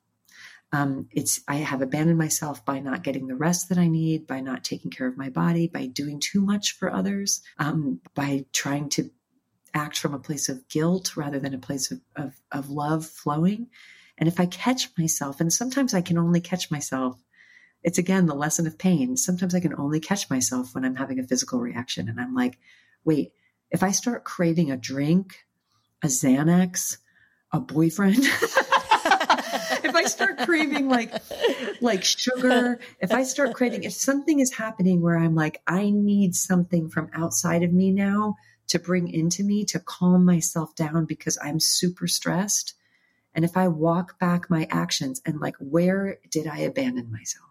[0.73, 4.41] Um, it's I have abandoned myself by not getting the rest that I need, by
[4.41, 8.89] not taking care of my body, by doing too much for others, um, by trying
[8.91, 9.11] to
[9.73, 13.69] act from a place of guilt rather than a place of, of, of love flowing.
[14.19, 17.19] And if I catch myself, and sometimes I can only catch myself,
[17.83, 19.17] it's again the lesson of pain.
[19.17, 22.09] Sometimes I can only catch myself when I'm having a physical reaction.
[22.09, 22.59] And I'm like,
[23.05, 23.33] wait,
[23.71, 25.45] if I start craving a drink,
[26.03, 26.99] a Xanax,
[27.53, 28.19] a boyfriend,
[29.85, 31.13] if I start craving like
[31.81, 36.35] like sugar, if I start craving, if something is happening where I'm like, I need
[36.35, 38.37] something from outside of me now
[38.69, 42.75] to bring into me to calm myself down because I'm super stressed.
[43.35, 47.49] And if I walk back my actions and like, where did I abandon myself?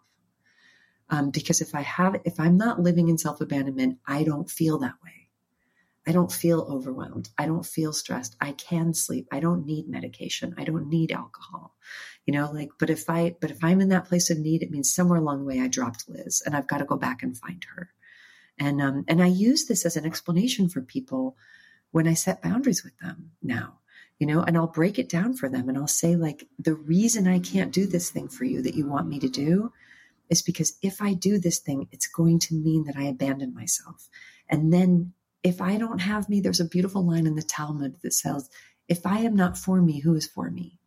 [1.10, 4.80] Um, because if I have, if I'm not living in self abandonment, I don't feel
[4.80, 5.24] that way.
[6.06, 7.30] I don't feel overwhelmed.
[7.38, 8.36] I don't feel stressed.
[8.42, 9.28] I can sleep.
[9.32, 10.54] I don't need medication.
[10.58, 11.76] I don't need alcohol.
[12.26, 14.72] You know, like, but if I, but if I'm in that place of need, it
[14.72, 17.38] means somewhere along the way I dropped Liz and I've got to go back and
[17.38, 17.90] find her.
[18.60, 21.38] And, um, and I use this as an explanation for people
[21.92, 23.80] when I set boundaries with them now,
[24.24, 27.28] you know, and I'll break it down for them and I'll say, like, the reason
[27.28, 29.74] I can't do this thing for you that you want me to do
[30.30, 34.07] is because if I do this thing, it's going to mean that I abandon myself.
[34.47, 35.11] And then
[35.43, 38.49] if I don't have me, there's a beautiful line in the Talmud that says,
[38.88, 40.80] if I am not for me, who is for me?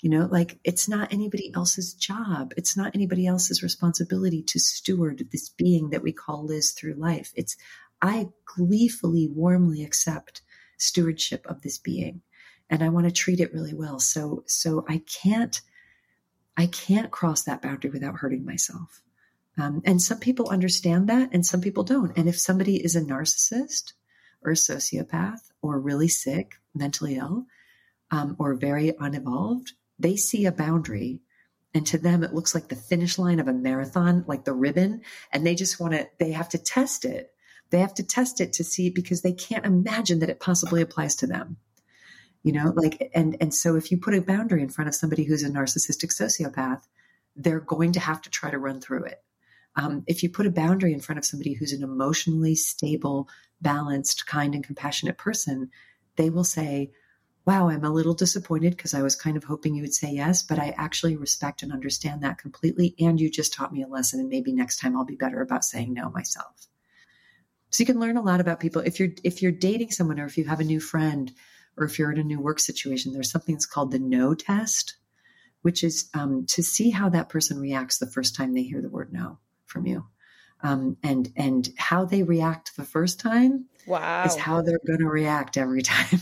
[0.00, 2.54] You know, like it's not anybody else's job.
[2.56, 7.32] It's not anybody else's responsibility to steward this being that we call Liz through life.
[7.34, 7.56] It's,
[8.00, 10.42] I gleefully, warmly accept
[10.78, 12.22] stewardship of this being
[12.68, 13.98] and I want to treat it really well.
[13.98, 15.60] So, so I can't,
[16.56, 19.02] I can't cross that boundary without hurting myself.
[19.58, 22.16] Um, and some people understand that and some people don't.
[22.16, 23.92] And if somebody is a narcissist
[24.42, 27.46] or a sociopath or really sick, mentally ill,
[28.10, 31.22] um, or very unevolved, they see a boundary.
[31.72, 35.02] And to them, it looks like the finish line of a marathon, like the ribbon.
[35.32, 37.32] And they just want to, they have to test it.
[37.70, 41.16] They have to test it to see because they can't imagine that it possibly applies
[41.16, 41.56] to them.
[42.46, 45.24] You know, like, and, and so if you put a boundary in front of somebody
[45.24, 46.82] who's a narcissistic sociopath,
[47.34, 49.22] they're going to have to try to run through it
[49.76, 53.28] um, if you put a boundary in front of somebody who's an emotionally stable,
[53.60, 55.70] balanced, kind, and compassionate person,
[56.16, 56.90] they will say,
[57.44, 60.42] Wow, I'm a little disappointed because I was kind of hoping you would say yes,
[60.42, 62.96] but I actually respect and understand that completely.
[62.98, 65.64] And you just taught me a lesson, and maybe next time I'll be better about
[65.64, 66.66] saying no myself.
[67.70, 68.82] So you can learn a lot about people.
[68.82, 71.30] If you're if you're dating someone or if you have a new friend
[71.76, 74.96] or if you're in a new work situation, there's something that's called the no test,
[75.62, 78.88] which is um, to see how that person reacts the first time they hear the
[78.88, 80.06] word no from you.
[80.62, 84.24] Um, and and how they react the first time wow.
[84.24, 86.20] is how they're going to react every time.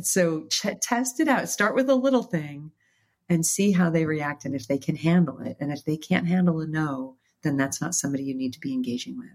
[0.00, 1.48] so ch- test it out.
[1.48, 2.70] Start with a little thing
[3.28, 5.56] and see how they react and if they can handle it.
[5.60, 8.72] And if they can't handle a no, then that's not somebody you need to be
[8.72, 9.28] engaging with.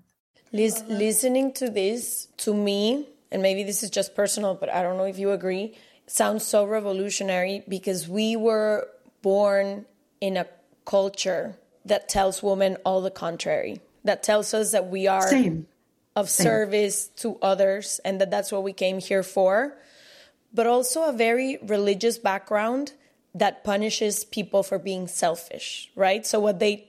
[0.52, 4.98] Liz, listening to this, to me, and maybe this is just personal, but I don't
[4.98, 5.76] know if you agree,
[6.08, 8.88] sounds so revolutionary because we were
[9.22, 9.86] born
[10.22, 10.46] in a
[10.86, 15.68] culture that tells women all the contrary, that tells us that we are Same.
[16.16, 16.46] of Same.
[16.46, 19.76] service to others and that that's what we came here for,
[20.54, 22.94] but also a very religious background
[23.36, 26.26] that punishes people for being selfish, right?
[26.26, 26.88] So what they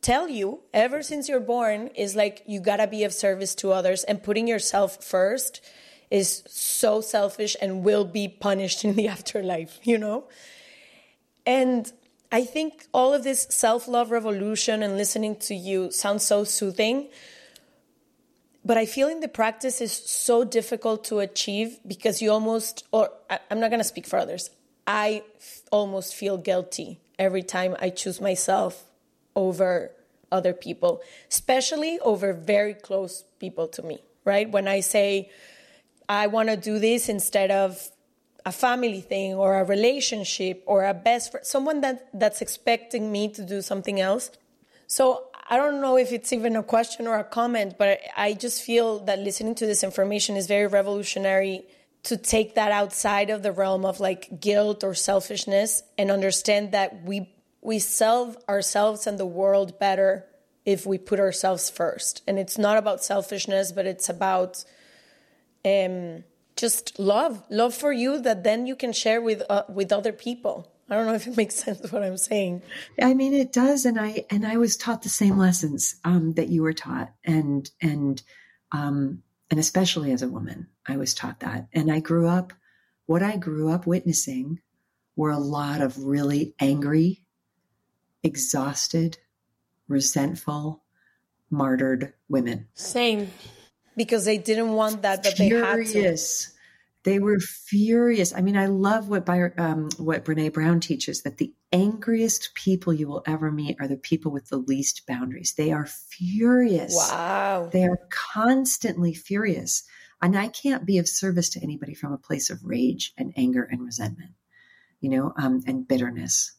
[0.00, 3.72] tell you ever since you're born is like you got to be of service to
[3.72, 5.60] others and putting yourself first
[6.10, 10.24] is so selfish and will be punished in the afterlife, you know?
[11.46, 11.90] And
[12.30, 17.08] I think all of this self love revolution and listening to you sounds so soothing.
[18.64, 23.08] But I feel in the practice is so difficult to achieve because you almost, or
[23.50, 24.50] I'm not going to speak for others,
[24.86, 25.22] I
[25.70, 28.87] almost feel guilty every time I choose myself
[29.38, 29.92] over
[30.30, 34.50] other people, especially over very close people to me, right?
[34.50, 35.30] When I say,
[36.08, 37.88] I want to do this instead of
[38.44, 43.28] a family thing or a relationship or a best friend, someone that, that's expecting me
[43.28, 44.30] to do something else.
[44.86, 48.62] So I don't know if it's even a question or a comment, but I just
[48.62, 51.64] feel that listening to this information is very revolutionary
[52.04, 57.02] to take that outside of the realm of like guilt or selfishness and understand that
[57.04, 57.28] we
[57.60, 60.26] we serve ourselves and the world better
[60.64, 62.22] if we put ourselves first.
[62.26, 64.64] And it's not about selfishness, but it's about
[65.64, 66.24] um,
[66.56, 70.70] just love, love for you that then you can share with uh, with other people.
[70.90, 72.62] I don't know if it makes sense what I'm saying.
[73.00, 76.48] I mean, it does, and I and I was taught the same lessons um, that
[76.48, 78.22] you were taught, and and
[78.72, 82.52] um, and especially as a woman, I was taught that, and I grew up.
[83.06, 84.60] What I grew up witnessing
[85.16, 87.22] were a lot of really angry,
[88.22, 89.18] exhausted,
[89.88, 90.82] resentful,
[91.50, 92.68] martyred women.
[92.74, 93.30] Same,
[93.96, 95.84] because they didn't want that, but they had to.
[95.84, 96.52] Furious.
[97.04, 98.34] They were furious.
[98.34, 102.92] I mean, I love what By- um, what Brene Brown teaches that the angriest people
[102.92, 105.54] you will ever meet are the people with the least boundaries.
[105.56, 106.94] They are furious.
[106.94, 107.70] Wow.
[107.72, 109.84] They are constantly furious.
[110.20, 113.62] And I can't be of service to anybody from a place of rage and anger
[113.62, 114.32] and resentment,
[115.00, 116.52] you know, um, and bitterness.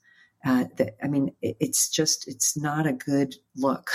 [0.46, 3.92] Uh, that, I mean, it, it's just, it's not a good look.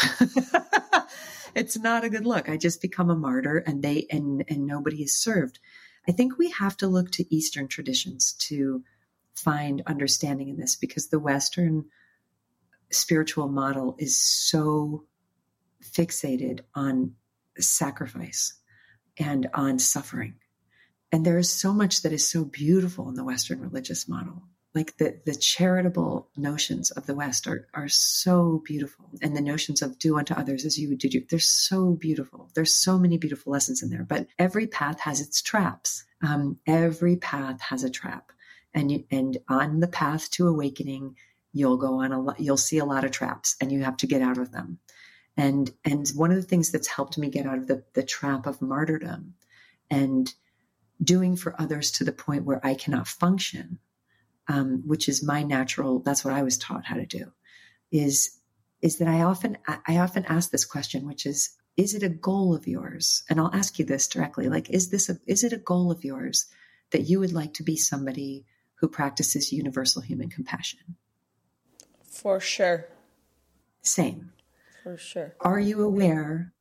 [1.55, 2.49] it's not a good look.
[2.49, 5.59] I just become a martyr and they, and, and nobody is served.
[6.07, 8.83] I think we have to look to Eastern traditions to
[9.35, 11.87] find understanding in this because the Western
[12.91, 15.05] spiritual model is so
[15.83, 17.15] fixated on
[17.59, 18.55] sacrifice
[19.19, 20.35] and on suffering.
[21.13, 24.43] And there is so much that is so beautiful in the Western religious model.
[24.75, 29.09] Like the, the charitable notions of the West are, are so beautiful.
[29.22, 32.51] And the notions of do unto others as you would do, they're so beautiful.
[32.55, 34.05] There's so many beautiful lessons in there.
[34.05, 36.05] But every path has its traps.
[36.27, 38.33] Um, every path has a trap.
[38.75, 41.16] And you, and on the path to awakening,
[41.53, 44.07] you'll go on a lot, you'll see a lot of traps and you have to
[44.07, 44.81] get out of them.
[45.37, 48.47] And and one of the things that's helped me get out of the, the trap
[48.47, 49.35] of martyrdom
[49.91, 50.33] and
[51.03, 53.79] doing for others to the point where I cannot function,
[54.49, 57.33] um, which is my natural, that's what I was taught how to do,
[57.91, 58.39] is
[58.83, 62.55] is that I often I often ask this question, which is, is it a goal
[62.55, 63.25] of yours?
[63.31, 66.05] And I'll ask you this directly, like, is this a is it a goal of
[66.05, 66.47] yours
[66.91, 70.97] that you would like to be somebody who practices universal human compassion?
[72.05, 72.89] For sure.
[73.81, 74.33] Same.
[74.83, 75.35] For sure.
[75.41, 76.53] Are you aware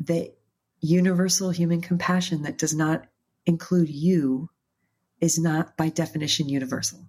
[0.00, 0.34] that
[0.80, 3.06] universal human compassion that does not
[3.46, 4.50] include you
[5.20, 7.06] is not by definition universal?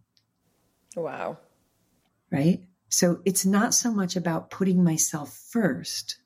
[0.95, 1.37] Wow.
[2.31, 2.63] Right?
[2.89, 6.17] So it's not so much about putting myself first,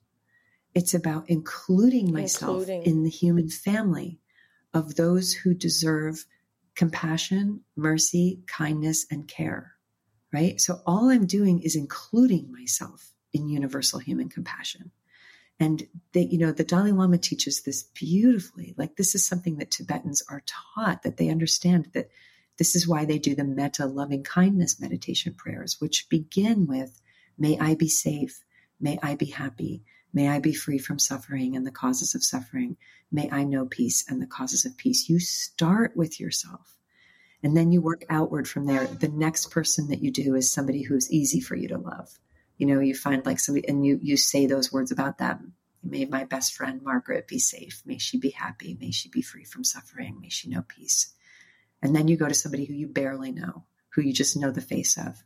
[0.74, 2.84] it's about including myself Including.
[2.84, 4.20] in the human family
[4.74, 6.26] of those who deserve
[6.76, 9.74] compassion, mercy, kindness, and care.
[10.34, 10.60] Right?
[10.60, 14.92] So all I'm doing is including myself in universal human compassion.
[15.60, 18.74] And that, you know, the Dalai Lama teaches this beautifully.
[18.78, 22.10] Like this is something that Tibetans are taught that they understand that
[22.58, 27.02] this is why they do the metta loving kindness meditation prayers, which begin with,
[27.38, 28.44] may I be safe.
[28.80, 29.84] May I be happy.
[30.14, 32.78] May I be free from suffering and the causes of suffering.
[33.12, 35.10] May I know peace and the causes of peace.
[35.10, 36.76] You start with yourself
[37.44, 38.86] and then you work outward from there.
[38.86, 42.18] The next person that you do is somebody who's easy for you to love
[42.58, 45.54] you know you find like somebody and you you say those words about them
[45.84, 49.44] may my best friend margaret be safe may she be happy may she be free
[49.44, 51.14] from suffering may she know peace
[51.86, 53.64] and then you go to somebody who you barely know
[53.94, 55.24] who you just know the face of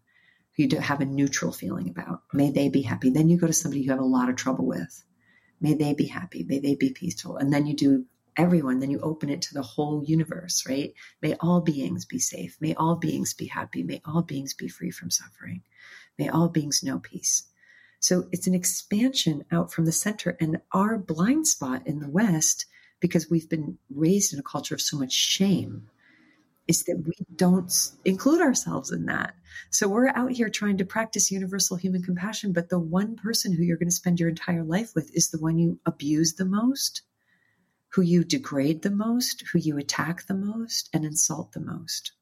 [0.57, 2.23] who you have a neutral feeling about.
[2.33, 3.09] May they be happy.
[3.09, 5.05] Then you go to somebody you have a lot of trouble with.
[5.61, 6.43] May they be happy.
[6.43, 7.37] May they be peaceful.
[7.37, 8.03] And then you do
[8.35, 8.79] everyone.
[8.79, 10.93] Then you open it to the whole universe right?
[11.21, 12.57] May all beings be safe.
[12.59, 13.81] May all beings be happy.
[13.81, 15.61] May all beings be free from suffering.
[16.17, 17.43] May all beings know peace.
[18.01, 20.35] So it's an expansion out from the center.
[20.41, 22.65] And our blind spot in the West,
[22.99, 25.87] because we've been raised in a culture of so much shame,
[26.69, 27.73] is that we don't
[28.05, 29.33] include ourselves in that.
[29.71, 33.63] So we're out here trying to practice universal human compassion, but the one person who
[33.63, 37.01] you're going to spend your entire life with is the one you abuse the most,
[37.89, 42.13] who you degrade the most, who you attack the most, and insult the most.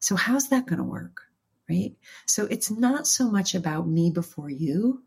[0.00, 1.20] So, how's that going to work?
[1.70, 1.94] right?
[2.26, 5.04] So it's not so much about me before you.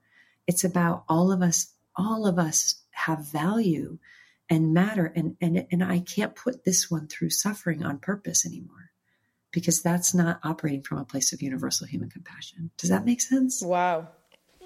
[0.48, 4.00] It's about all of us, all of us have value
[4.50, 5.12] and matter.
[5.16, 8.83] And, and, and I can't put this one through suffering on purpose anymore
[9.54, 12.72] because that's not operating from a place of universal human compassion.
[12.78, 13.62] Does that make sense?
[13.62, 14.10] Wow.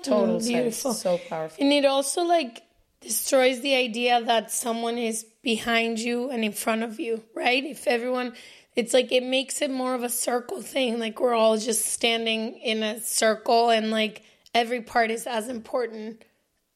[0.02, 0.94] Total Mm, beautiful.
[0.94, 1.02] sense.
[1.04, 1.64] So powerful.
[1.64, 2.64] And it also like
[3.02, 7.64] destroys the idea that someone is behind you and in front of you, right?
[7.64, 8.34] If everyone
[8.78, 11.00] it's like it makes it more of a circle thing.
[11.00, 14.22] Like we're all just standing in a circle and like
[14.54, 16.24] every part is as important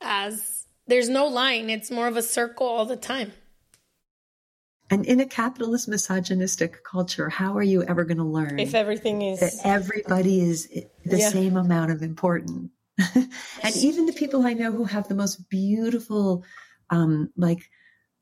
[0.01, 1.69] as there's no line.
[1.69, 3.33] It's more of a circle all the time.
[4.91, 9.21] And in a capitalist, misogynistic culture, how are you ever going to learn If everything
[9.21, 10.67] is that everybody is
[11.05, 11.29] the Yeah.
[11.29, 12.71] same amount of important?
[13.15, 16.43] and even the people I know who have the most beautiful,
[16.89, 17.69] um, like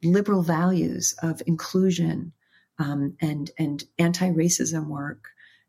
[0.03, 2.33] liberal values of inclusion
[2.77, 5.25] um, and and anti-racism work,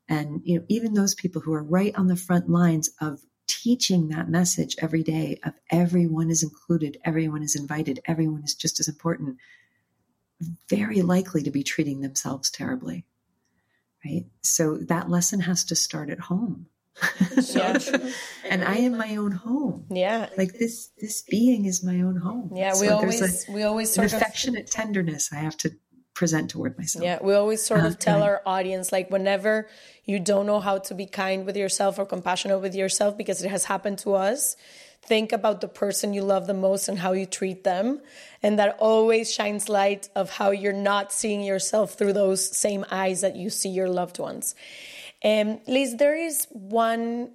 [0.06, 4.08] and you know even those people who are right on the front lines of teaching
[4.08, 8.86] that message every day of everyone is included, everyone is invited, everyone is just as
[8.86, 9.38] important,
[10.68, 13.04] very likely to be treating themselves terribly.
[14.04, 14.26] Right.
[14.42, 16.66] So that lesson has to start at home.
[17.54, 17.78] Yeah.
[18.48, 19.84] and I am my own home.
[19.90, 20.28] yeah.
[20.36, 22.52] Like this, this being is my own home.
[22.54, 25.70] Yeah, So we always a- we always an sort of affectionate tenderness I have to
[26.14, 27.04] present toward myself.
[27.04, 29.68] Yeah, we always sort of uh, tell our audience like whenever
[30.04, 33.50] you don't know how to be kind with yourself or compassionate with yourself because it
[33.50, 34.56] has happened to us,
[35.02, 38.00] think about the person you love the most and how you treat them.
[38.42, 43.20] And that always shines light of how you're not seeing yourself through those same eyes
[43.22, 44.54] that you see your loved ones.
[45.22, 47.32] And um, Liz, there is one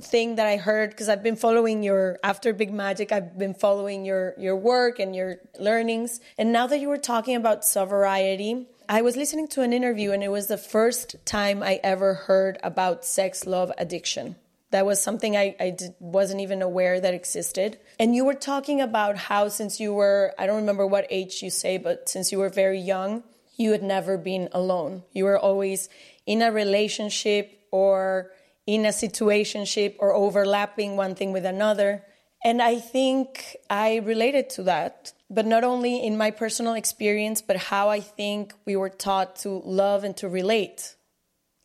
[0.00, 4.04] thing that I heard because I've been following your after Big Magic, I've been following
[4.04, 6.20] your your work and your learnings.
[6.38, 10.22] And now that you were talking about sobriety, I was listening to an interview and
[10.22, 14.36] it was the first time I ever heard about sex love addiction.
[14.72, 17.78] That was something I, I did, wasn't even aware that existed.
[18.00, 21.50] And you were talking about how, since you were, I don't remember what age you
[21.50, 23.22] say, but since you were very young,
[23.56, 25.02] you had never been alone.
[25.12, 25.90] You were always
[26.26, 28.30] in a relationship or
[28.66, 32.02] in a situationship or overlapping one thing with another.
[32.42, 37.56] And I think I related to that, but not only in my personal experience, but
[37.56, 40.96] how I think we were taught to love and to relate.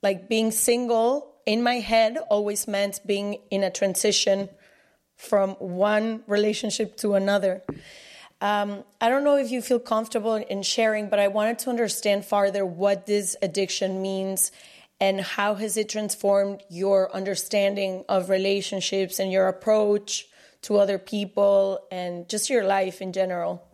[0.04, 4.50] Like being single in my head always meant being in a transition
[5.16, 7.64] from one relationship to another.
[8.42, 12.26] Um, I don't know if you feel comfortable in sharing, but I wanted to understand
[12.26, 14.52] farther what this addiction means
[15.00, 20.28] and how has it transformed your understanding of relationships and your approach
[20.64, 23.67] to other people and just your life in general.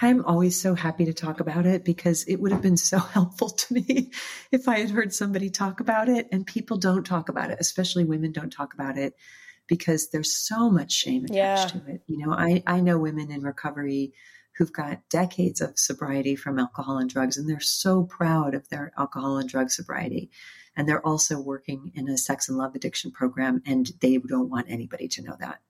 [0.00, 3.50] I'm always so happy to talk about it because it would have been so helpful
[3.50, 4.10] to me
[4.50, 6.28] if I had heard somebody talk about it.
[6.32, 9.14] And people don't talk about it, especially women don't talk about it
[9.66, 11.80] because there's so much shame attached yeah.
[11.80, 12.02] to it.
[12.06, 14.12] You know, I, I know women in recovery
[14.56, 18.92] who've got decades of sobriety from alcohol and drugs, and they're so proud of their
[18.98, 20.30] alcohol and drug sobriety.
[20.76, 24.70] And they're also working in a sex and love addiction program, and they don't want
[24.70, 25.60] anybody to know that.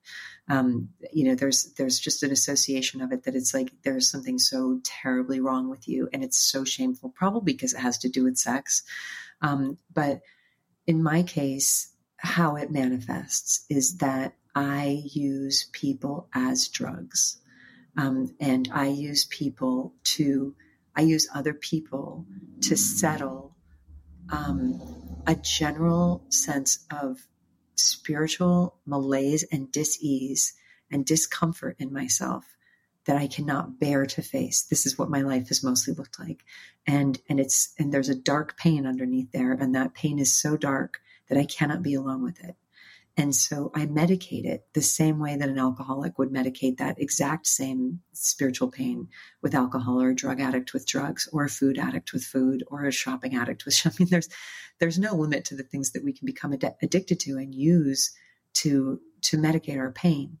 [0.47, 4.39] Um, you know, there's there's just an association of it that it's like there's something
[4.39, 8.23] so terribly wrong with you, and it's so shameful, probably because it has to do
[8.23, 8.83] with sex.
[9.41, 10.21] Um, but
[10.87, 17.37] in my case, how it manifests is that I use people as drugs.
[17.97, 20.55] Um, and I use people to,
[20.95, 22.25] I use other people
[22.61, 23.52] to settle
[24.33, 24.81] um,
[25.27, 27.27] a general sense of
[27.75, 30.53] spiritual malaise and dis-ease
[30.91, 32.45] and discomfort in myself
[33.05, 34.63] that I cannot bear to face.
[34.63, 36.43] This is what my life has mostly looked like.
[36.87, 40.57] And and it's and there's a dark pain underneath there and that pain is so
[40.57, 42.55] dark that I cannot be alone with it.
[43.15, 47.45] And so I medicate it the same way that an alcoholic would medicate that exact
[47.45, 49.07] same spiritual pain
[49.41, 52.85] with alcohol or a drug addict with drugs or a food addict with food or
[52.85, 54.07] a shopping addict with shopping.
[54.07, 54.29] There's,
[54.79, 58.11] there's no limit to the things that we can become ad- addicted to and use
[58.55, 60.39] to, to medicate our pain.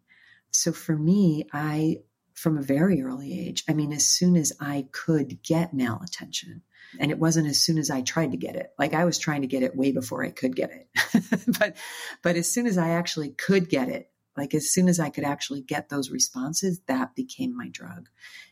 [0.49, 1.97] So for me, I,
[2.33, 6.63] from a very early age, I mean, as soon as I could get male attention,
[6.99, 8.71] and it wasn't as soon as I tried to get it.
[8.77, 11.43] Like I was trying to get it way before I could get it.
[11.59, 11.75] but
[12.21, 15.23] but as soon as I actually could get it, like as soon as I could
[15.23, 18.09] actually get those responses, that became my drug.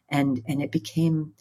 [0.10, 1.34] And and it became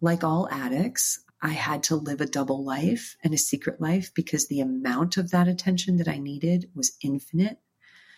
[0.00, 4.48] like all addicts, I had to live a double life and a secret life because
[4.48, 7.58] the amount of that attention that I needed was infinite.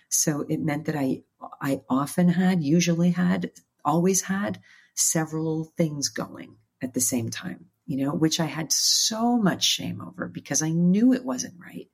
[0.09, 1.23] So it meant that I
[1.61, 3.51] I often had, usually had,
[3.85, 4.61] always had
[4.95, 10.01] several things going at the same time you know, which I had so much shame
[10.01, 11.89] over because I knew it wasn't right.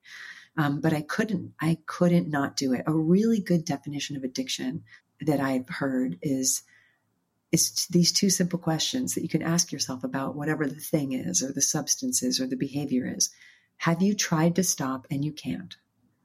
[0.57, 2.84] Um, but I couldn't, I couldn't not do it.
[2.86, 4.84] A really good definition of addiction
[5.20, 6.62] that I've heard is,
[7.53, 11.43] is these two simple questions that you can ask yourself about whatever the thing is
[11.43, 13.30] or the substance is or the behavior is.
[13.78, 15.76] Have you tried to stop and you can't?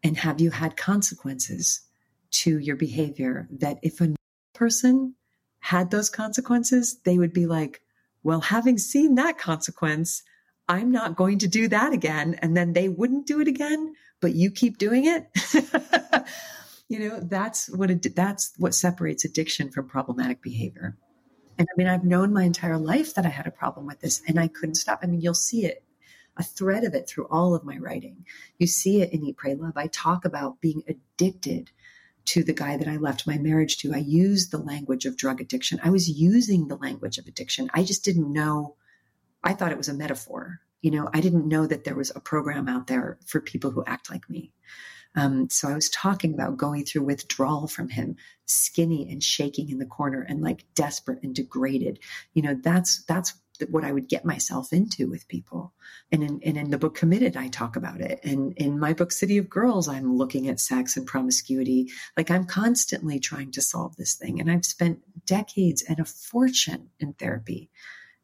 [0.04, 1.82] And have you had consequences
[2.30, 4.16] to your behavior that if a
[4.54, 5.16] person
[5.60, 7.82] had those consequences, they would be like,
[8.28, 10.22] well, having seen that consequence,
[10.68, 12.38] I'm not going to do that again.
[12.42, 15.30] And then they wouldn't do it again, but you keep doing it.
[16.90, 20.98] you know, that's what it, that's what separates addiction from problematic behavior.
[21.58, 24.22] And I mean, I've known my entire life that I had a problem with this
[24.28, 25.00] and I couldn't stop.
[25.02, 25.86] I mean, you'll see it,
[26.36, 28.26] a thread of it through all of my writing.
[28.60, 29.78] You see it in Eat, Pray, Love.
[29.78, 31.72] I talk about being addicted
[32.28, 33.94] to the guy that I left my marriage to.
[33.94, 35.80] I used the language of drug addiction.
[35.84, 37.70] I was using the language of addiction.
[37.74, 38.76] I just didn't know.
[39.44, 40.60] I thought it was a metaphor.
[40.82, 43.84] You know, I didn't know that there was a program out there for people who
[43.86, 44.52] act like me.
[45.16, 49.80] Um, so I was talking about going through withdrawal from him, skinny and shaking in
[49.80, 52.00] the corner and like desperate and degraded.
[52.34, 53.34] You know, that's, that's
[53.70, 55.74] what I would get myself into with people.
[56.12, 58.20] And in, and in the book Committed, I talk about it.
[58.24, 61.90] And in my book City of Girls, I'm looking at sex and promiscuity.
[62.16, 64.40] Like I'm constantly trying to solve this thing.
[64.40, 67.70] And I've spent decades and a fortune in therapy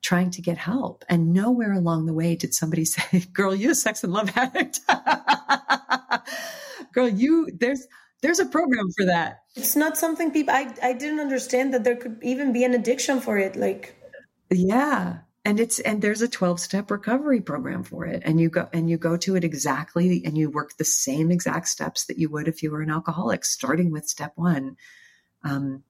[0.04, 1.04] trying to get help.
[1.10, 4.82] And nowhere along the way did somebody say, girl, you're a sex and love addict.
[6.94, 7.88] girl, you, there's,
[8.22, 9.40] there's a program for that.
[9.56, 13.20] It's not something people, I, I didn't understand that there could even be an addiction
[13.20, 13.56] for it.
[13.56, 13.96] Like,
[14.58, 15.20] yeah.
[15.45, 18.22] And it's, and there's a 12 step recovery program for it.
[18.26, 21.68] And you go, and you go to it exactly, and you work the same exact
[21.68, 24.78] steps that you would if you were an alcoholic, starting with step one.
[25.43, 25.84] Um,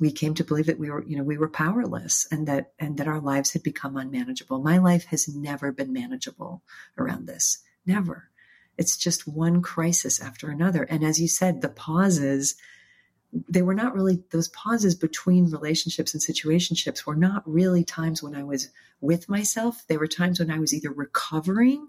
[0.00, 2.98] we came to believe that we were, you know, we were powerless and that, and
[2.98, 4.62] that our lives had become unmanageable.
[4.62, 6.62] My life has never been manageable
[6.96, 7.58] around this.
[7.86, 8.28] Never.
[8.76, 10.84] It's just one crisis after another.
[10.84, 12.54] And as you said, the pauses,
[13.32, 18.34] they were not really those pauses between relationships and situationships were not really times when
[18.34, 18.70] I was
[19.00, 19.84] with myself.
[19.86, 21.86] They were times when I was either recovering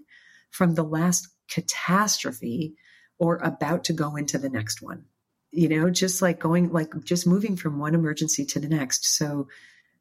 [0.50, 2.76] from the last catastrophe
[3.18, 5.06] or about to go into the next one
[5.52, 9.06] you know, just like going, like just moving from one emergency to the next.
[9.06, 9.48] So,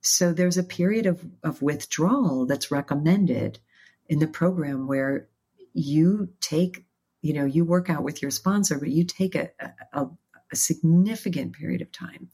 [0.00, 3.58] so there's a period of, of withdrawal that's recommended
[4.08, 5.28] in the program where
[5.72, 6.84] you take,
[7.22, 9.50] you know, you work out with your sponsor, but you take a,
[9.92, 10.06] a,
[10.52, 12.28] a significant period of time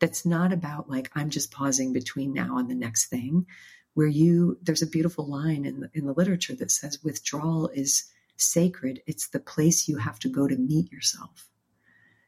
[0.00, 3.46] that's not about like, I'm just pausing between now and the next thing
[3.94, 8.04] where you, there's a beautiful line in the, in the literature that says withdrawal is
[8.36, 9.00] sacred.
[9.06, 11.48] It's the place you have to go to meet yourself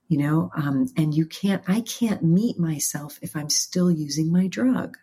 [0.09, 4.47] you know um, and you can't i can't meet myself if i'm still using my
[4.47, 4.97] drug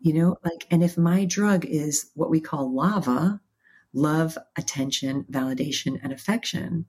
[0.00, 3.40] you know like and if my drug is what we call lava
[3.92, 6.86] love attention validation and affection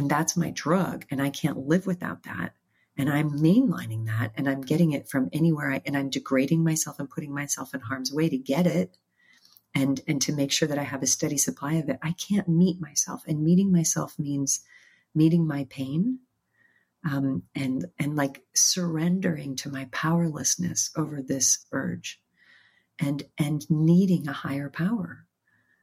[0.00, 2.54] and that's my drug and i can't live without that.
[2.96, 6.98] And i'm mainlining that and i'm getting it from anywhere I, and i'm degrading myself
[6.98, 8.96] and putting myself in harm's way to get it
[9.74, 11.98] and and to make sure that i have a steady supply of it.
[12.02, 14.60] I can't meet myself and meeting myself means
[15.14, 16.20] meeting my pain
[17.10, 22.20] um, and and like surrendering to my powerlessness over this urge
[22.98, 25.26] and and needing a higher power.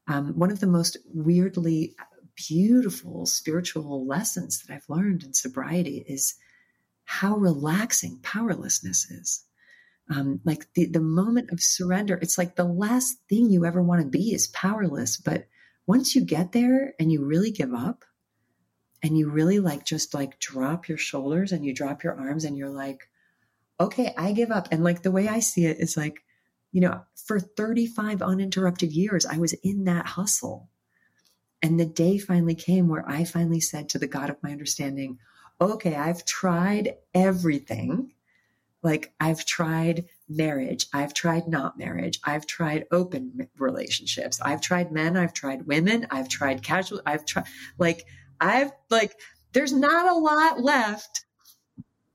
[0.08, 1.96] Um, one of the most weirdly
[2.48, 6.36] beautiful spiritual lessons that i've learned in sobriety is
[7.06, 9.44] how relaxing powerlessness is
[10.10, 14.02] um, like the, the moment of surrender it's like the last thing you ever want
[14.02, 15.48] to be is powerless but
[15.88, 18.04] once you get there and you really give up
[19.02, 22.58] and you really like just like drop your shoulders and you drop your arms and
[22.58, 23.10] you're like,
[23.80, 24.68] okay, I give up.
[24.72, 26.24] And like the way I see it is like,
[26.72, 30.70] you know, for 35 uninterrupted years, I was in that hustle.
[31.62, 35.18] And the day finally came where I finally said to the God of my understanding,
[35.60, 38.14] okay, I've tried everything.
[38.84, 40.86] Like I've tried marriage.
[40.94, 42.20] I've tried not marriage.
[42.24, 44.40] I've tried open relationships.
[44.42, 45.18] I've tried men.
[45.18, 46.06] I've tried women.
[46.12, 47.02] I've tried casual.
[47.06, 47.46] I've tried
[47.78, 48.06] like
[48.40, 49.20] I've like,
[49.54, 51.26] there's not a lot left.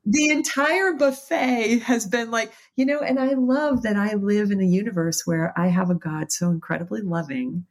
[0.05, 4.61] The entire buffet has been like, you know, and I love that I live in
[4.61, 7.67] a universe where I have a God so incredibly loving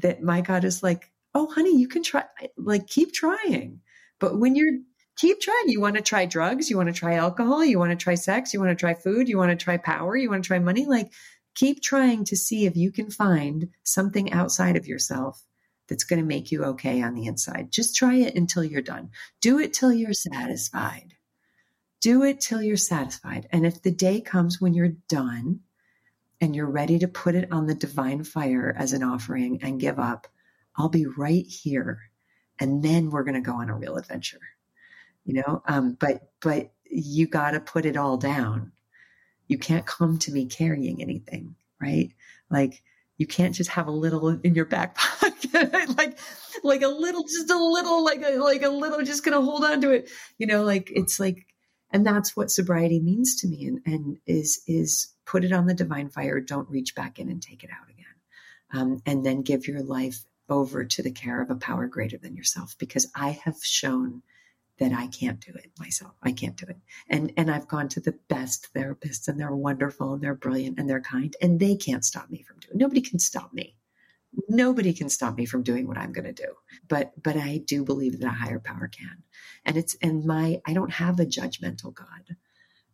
[0.00, 2.24] that my God is like, oh, honey, you can try,
[2.56, 3.80] like, keep trying.
[4.18, 4.78] But when you're,
[5.18, 5.68] keep trying.
[5.68, 8.54] You want to try drugs, you want to try alcohol, you want to try sex,
[8.54, 10.86] you want to try food, you want to try power, you want to try money.
[10.86, 11.12] Like,
[11.54, 15.42] keep trying to see if you can find something outside of yourself
[15.88, 17.72] that's going to make you okay on the inside.
[17.72, 19.10] Just try it until you're done.
[19.40, 21.14] Do it till you're satisfied.
[22.00, 23.48] Do it till you're satisfied.
[23.50, 25.60] And if the day comes when you're done
[26.40, 29.98] and you're ready to put it on the divine fire as an offering and give
[29.98, 30.28] up,
[30.76, 32.00] I'll be right here.
[32.60, 34.40] And then we're going to go on a real adventure.
[35.24, 38.72] You know, um, but but you got to put it all down.
[39.46, 42.10] You can't come to me carrying anything, right?
[42.50, 42.82] Like
[43.18, 46.18] you can't just have a little in your back pocket like
[46.62, 49.80] like a little just a little like a like a little just gonna hold on
[49.80, 50.08] to it
[50.38, 51.46] you know like it's like
[51.90, 55.74] and that's what sobriety means to me and, and is is put it on the
[55.74, 58.06] divine fire don't reach back in and take it out again
[58.72, 62.36] um, and then give your life over to the care of a power greater than
[62.36, 64.22] yourself because i have shown
[64.78, 66.12] that I can't do it myself.
[66.22, 66.76] I can't do it.
[67.08, 70.88] And and I've gone to the best therapists and they're wonderful and they're brilliant and
[70.88, 72.76] they're kind and they can't stop me from doing.
[72.76, 72.78] It.
[72.78, 73.74] Nobody can stop me.
[74.48, 76.54] Nobody can stop me from doing what I'm going to do.
[76.88, 79.22] But but I do believe that a higher power can.
[79.64, 82.36] And it's and my I don't have a judgmental God.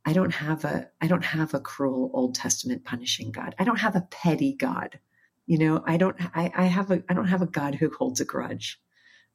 [0.05, 3.55] I don't have a I don't have a cruel Old Testament punishing God.
[3.59, 4.99] I don't have a petty God.
[5.47, 8.20] You know, I don't I, I have a I don't have a God who holds
[8.20, 8.80] a grudge.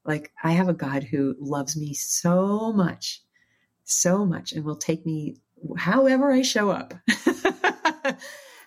[0.06, 3.24] Like I have a God who loves me so much,
[3.84, 5.38] so much, and will take me
[5.78, 6.94] however I show up.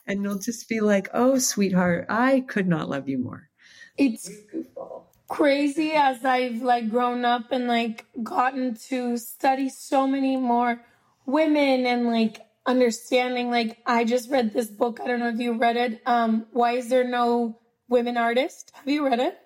[0.06, 3.48] and you'll just be like, oh, sweetheart, I could not love you more.
[3.96, 4.30] It's
[5.28, 10.84] crazy as I've like grown up and like gotten to study so many more
[11.26, 15.00] women and like understanding like I just read this book.
[15.00, 16.02] I don't know if you read it.
[16.06, 18.72] Um, Why is there no women artists?
[18.74, 19.38] Have you read it?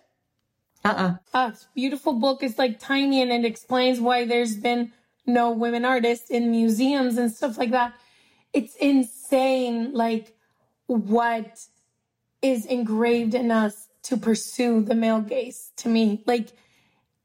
[0.85, 1.17] Uh-uh.
[1.35, 2.43] Uh, it's a beautiful book.
[2.43, 4.93] It's like tiny and it explains why there's been
[5.27, 7.95] no women artists in museums and stuff like that.
[8.53, 10.36] It's insane, like
[10.87, 11.67] what
[12.43, 16.23] is engraved in us to pursue the male gaze to me.
[16.27, 16.49] Like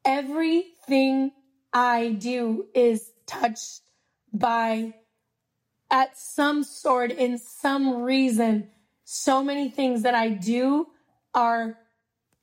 [0.03, 1.31] everything
[1.73, 3.81] I do is touched
[4.33, 4.93] by
[5.91, 8.69] at some sort, in some reason,
[9.03, 10.87] so many things that I do
[11.33, 11.77] are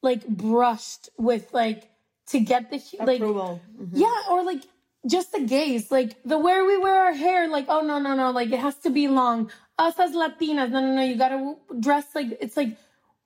[0.02, 1.90] like brushed with like
[2.28, 3.60] to get the like Approval.
[3.80, 3.96] Mm-hmm.
[3.96, 4.62] yeah or like
[5.06, 8.30] just the gaze like the way we wear our hair like oh no no no
[8.30, 12.07] like it has to be long us as latinas no no no you gotta dress
[12.14, 12.76] like it's like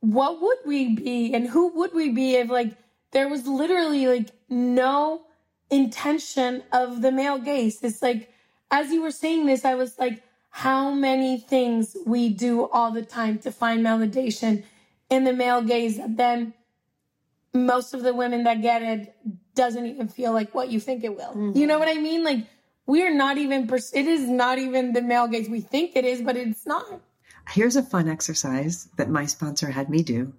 [0.01, 2.73] what would we be and who would we be if like
[3.13, 5.23] there was literally like no
[5.71, 8.31] intention of the male gaze it's like
[8.71, 13.03] as you were saying this i was like how many things we do all the
[13.03, 14.63] time to find validation
[15.09, 16.53] in the male gaze that then
[17.55, 19.15] most of the women that get it
[19.55, 21.53] doesn't even feel like what you think it will.
[21.55, 22.25] You know what I mean?
[22.25, 22.47] Like
[22.93, 26.37] we're not even it is not even the male gaze we think it is, but
[26.37, 27.01] it's not.
[27.49, 30.35] Here's a fun exercise that my sponsor had me do.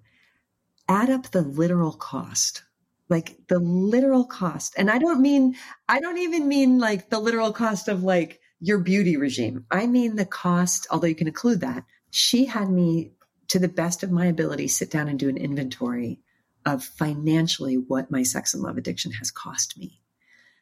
[0.87, 2.61] Add up the literal cost.
[3.09, 4.75] Like the literal cost.
[4.77, 5.55] And I don't mean
[5.89, 9.65] I don't even mean like the literal cost of like your beauty regime.
[9.71, 11.83] I mean the cost, although you can include that.
[12.11, 13.13] She had me
[13.47, 16.19] to the best of my ability sit down and do an inventory
[16.67, 20.02] of financially what my sex and love addiction has cost me.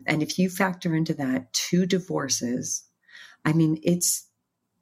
[0.05, 2.83] And if you factor into that two divorces,
[3.45, 4.27] I mean it's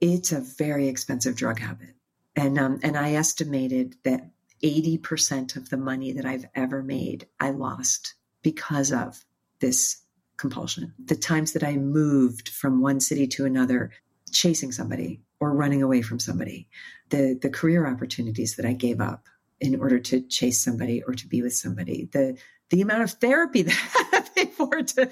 [0.01, 1.95] it's a very expensive drug habit.
[2.35, 4.29] And um, and I estimated that
[4.63, 9.23] 80% of the money that I've ever made I lost because of
[9.59, 10.01] this
[10.37, 10.93] compulsion.
[11.03, 13.91] The times that I moved from one city to another
[14.31, 16.67] chasing somebody or running away from somebody,
[17.09, 19.25] the the career opportunities that I gave up
[19.59, 22.37] in order to chase somebody or to be with somebody, the
[22.69, 23.61] the amount of therapy
[24.11, 24.28] that
[24.59, 25.09] For to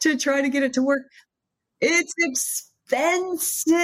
[0.00, 1.02] to try to get it to work.
[1.80, 3.76] It's expensive.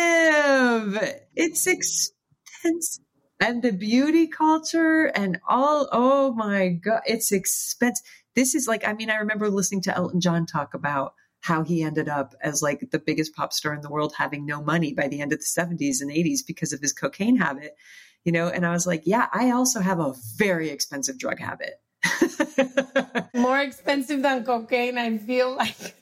[1.37, 3.05] It's expensive.
[3.41, 8.05] And the beauty culture and all, oh my God, it's expensive.
[8.35, 11.83] This is like, I mean, I remember listening to Elton John talk about how he
[11.83, 15.09] ended up as like the biggest pop star in the world having no money by
[15.09, 17.77] the end of the 70s and 80s because of his cocaine habit
[18.25, 21.75] you know and i was like yeah i also have a very expensive drug habit
[23.35, 25.97] More expensive than cocaine, I feel like.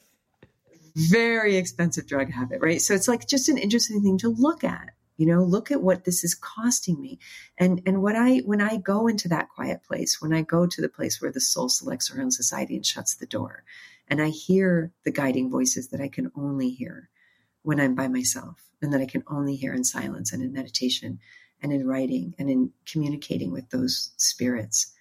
[0.94, 2.80] very expensive drug habit right?
[2.80, 4.90] So it's like just an interesting thing to look at
[5.22, 5.44] you know?
[5.44, 7.18] Look at what this is costing me.
[7.58, 10.80] And and what i when i go into that quiet place when i go to
[10.80, 13.62] the place where the soul selects her own society and shuts the door
[14.08, 17.08] and i hear the guiding voices that i can only hear
[17.62, 21.20] when i'm by myself and that i can only hear in silence and in meditation
[21.62, 24.92] and in writing and in communicating with those spirits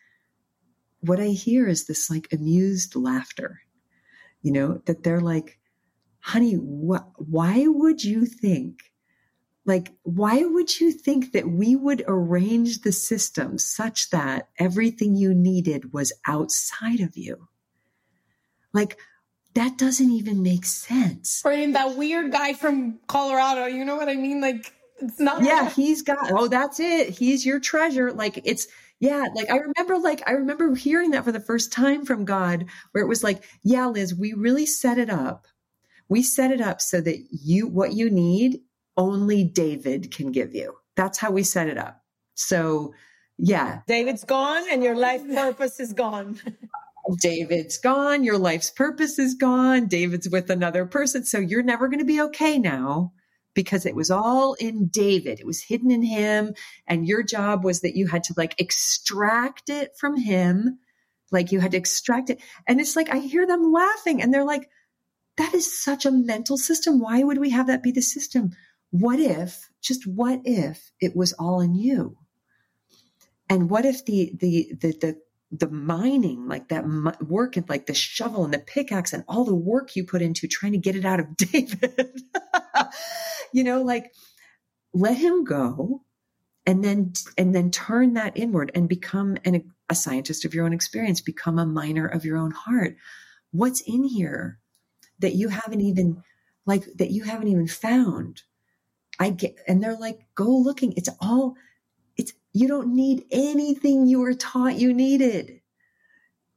[1.02, 3.62] what i hear is this like amused laughter
[4.42, 5.60] you know that they're like
[6.20, 8.92] honey wh- why would you think
[9.66, 15.36] like why would you think that we would arrange the system such that everything you
[15.36, 17.48] needed was outside of you?
[18.74, 18.98] Like
[19.54, 21.42] that doesn't even make sense.
[21.46, 24.42] Or in that weird guy from Colorado, you know what I mean?
[24.42, 27.10] Like it's not yeah he's got oh that's it.
[27.10, 28.12] He's your treasure.
[28.12, 28.68] Like it's
[29.02, 32.66] yeah like i remember like i remember hearing that for the first time from god
[32.92, 35.48] where it was like yeah liz we really set it up.
[36.08, 38.60] We set it up so that you what you need
[38.98, 40.76] only david can give you.
[40.96, 42.04] That's how we set it up.
[42.36, 42.94] So
[43.38, 43.82] yeah.
[43.88, 46.40] David's gone and your life purpose is gone.
[47.20, 52.00] david's gone your life's purpose is gone david's with another person so you're never going
[52.00, 53.12] to be okay now
[53.54, 55.40] because it was all in David.
[55.40, 56.54] It was hidden in him.
[56.88, 60.80] And your job was that you had to like extract it from him.
[61.32, 62.42] Like you had to extract it.
[62.68, 64.70] And it's like, I hear them laughing and they're like,
[65.38, 67.00] that is such a mental system.
[67.00, 68.52] Why would we have that be the system?
[68.92, 72.18] What if, just what if it was all in you?
[73.50, 75.22] And what if the, the, the, the,
[75.52, 76.86] the mining, like that
[77.22, 80.48] work and like the shovel and the pickaxe and all the work you put into
[80.48, 82.22] trying to get it out of David,
[83.54, 84.14] you know, like
[84.94, 86.04] let him go
[86.66, 90.74] and then, and then turn that inward and become an, a scientist of your own
[90.74, 92.96] experience, become a miner of your own heart.
[93.52, 94.60] What's in here
[95.20, 96.24] that you haven't even,
[96.66, 98.44] like, that you haven't even found?
[99.20, 100.94] I get, and they're like, go looking.
[100.98, 101.56] It's all,
[102.18, 105.62] it's, you don't need anything you were taught you needed.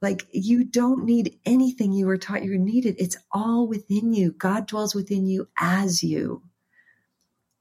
[0.03, 2.97] Like you don't need anything you were taught you needed.
[2.99, 4.33] It's all within you.
[4.33, 6.43] God dwells within you as you.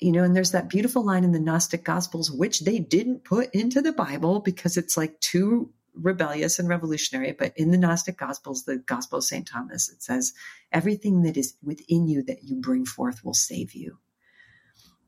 [0.04, 3.50] You know, and there's that beautiful line in the Gnostic Gospels, which they didn't put
[3.56, 7.32] into the Bible because it's like too rebellious and revolutionary.
[7.32, 9.48] But in the Gnostic Gospels, the Gospel of St.
[9.48, 10.34] Thomas, it says,
[10.74, 14.00] everything that is within you that you bring forth will save you.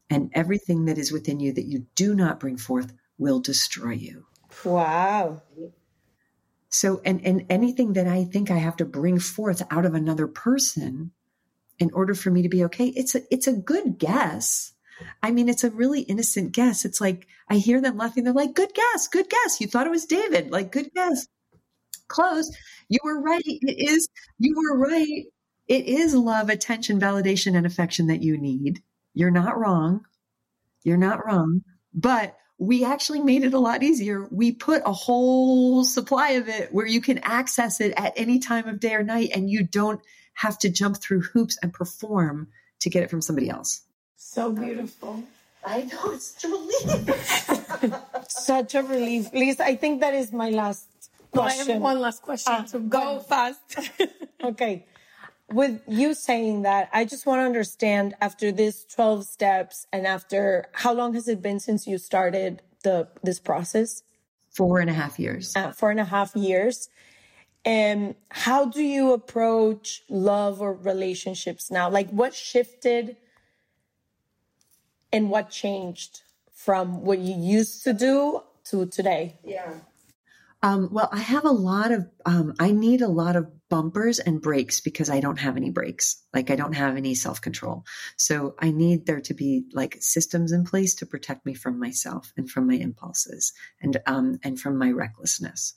[0.09, 4.25] And everything that is within you that you do not bring forth will destroy you.
[4.63, 5.41] Wow.
[6.69, 10.27] So, and, and anything that I think I have to bring forth out of another
[10.27, 11.11] person
[11.79, 14.71] in order for me to be okay, it's a, it's a good guess.
[15.21, 16.85] I mean, it's a really innocent guess.
[16.85, 18.23] It's like, I hear them laughing.
[18.23, 19.59] They're like, good guess, good guess.
[19.59, 20.51] You thought it was David.
[20.51, 21.27] Like, good guess.
[22.07, 22.55] Close.
[22.89, 23.41] You were right.
[23.45, 24.07] It is,
[24.39, 25.25] you were right.
[25.67, 28.81] It is love, attention, validation, and affection that you need.
[29.13, 30.05] You're not wrong.
[30.83, 31.61] You're not wrong.
[31.93, 34.27] But we actually made it a lot easier.
[34.31, 38.67] We put a whole supply of it where you can access it at any time
[38.67, 39.99] of day or night and you don't
[40.35, 42.47] have to jump through hoops and perform
[42.81, 43.81] to get it from somebody else.
[44.35, 45.23] So beautiful.
[45.65, 47.95] I know it's such a relief.
[48.27, 49.31] Such a relief.
[49.31, 50.87] Lisa, I think that is my last
[51.33, 51.73] Well, I question.
[51.73, 53.79] have one last question, Ah, so go go fast.
[54.43, 54.85] okay.
[55.59, 60.65] With you saying that, I just want to understand after this 12 steps and after
[60.73, 64.03] how long has it been since you started the this process?
[64.49, 65.55] Four and a half years.
[65.55, 66.89] Uh, four and a half years.
[67.63, 68.15] And
[68.45, 71.89] how do you approach love or relationships now?
[71.89, 73.15] Like what shifted
[75.15, 76.21] and what changed
[76.53, 79.39] from what you used to do to today?
[80.61, 84.41] Um, well, I have a lot of, um, I need a lot of bumpers and
[84.41, 86.21] brakes because I don't have any brakes.
[86.33, 87.85] Like I don't have any self control.
[88.17, 92.33] So I need there to be like systems in place to protect me from myself
[92.35, 95.75] and from my impulses and, um, and from my recklessness.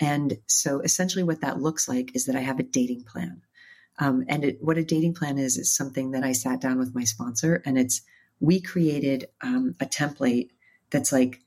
[0.00, 3.42] And so essentially what that looks like is that I have a dating plan.
[3.98, 6.94] Um, and it, what a dating plan is, is something that I sat down with
[6.94, 8.02] my sponsor and it's,
[8.40, 10.50] we created um, a template
[10.90, 11.40] that's like,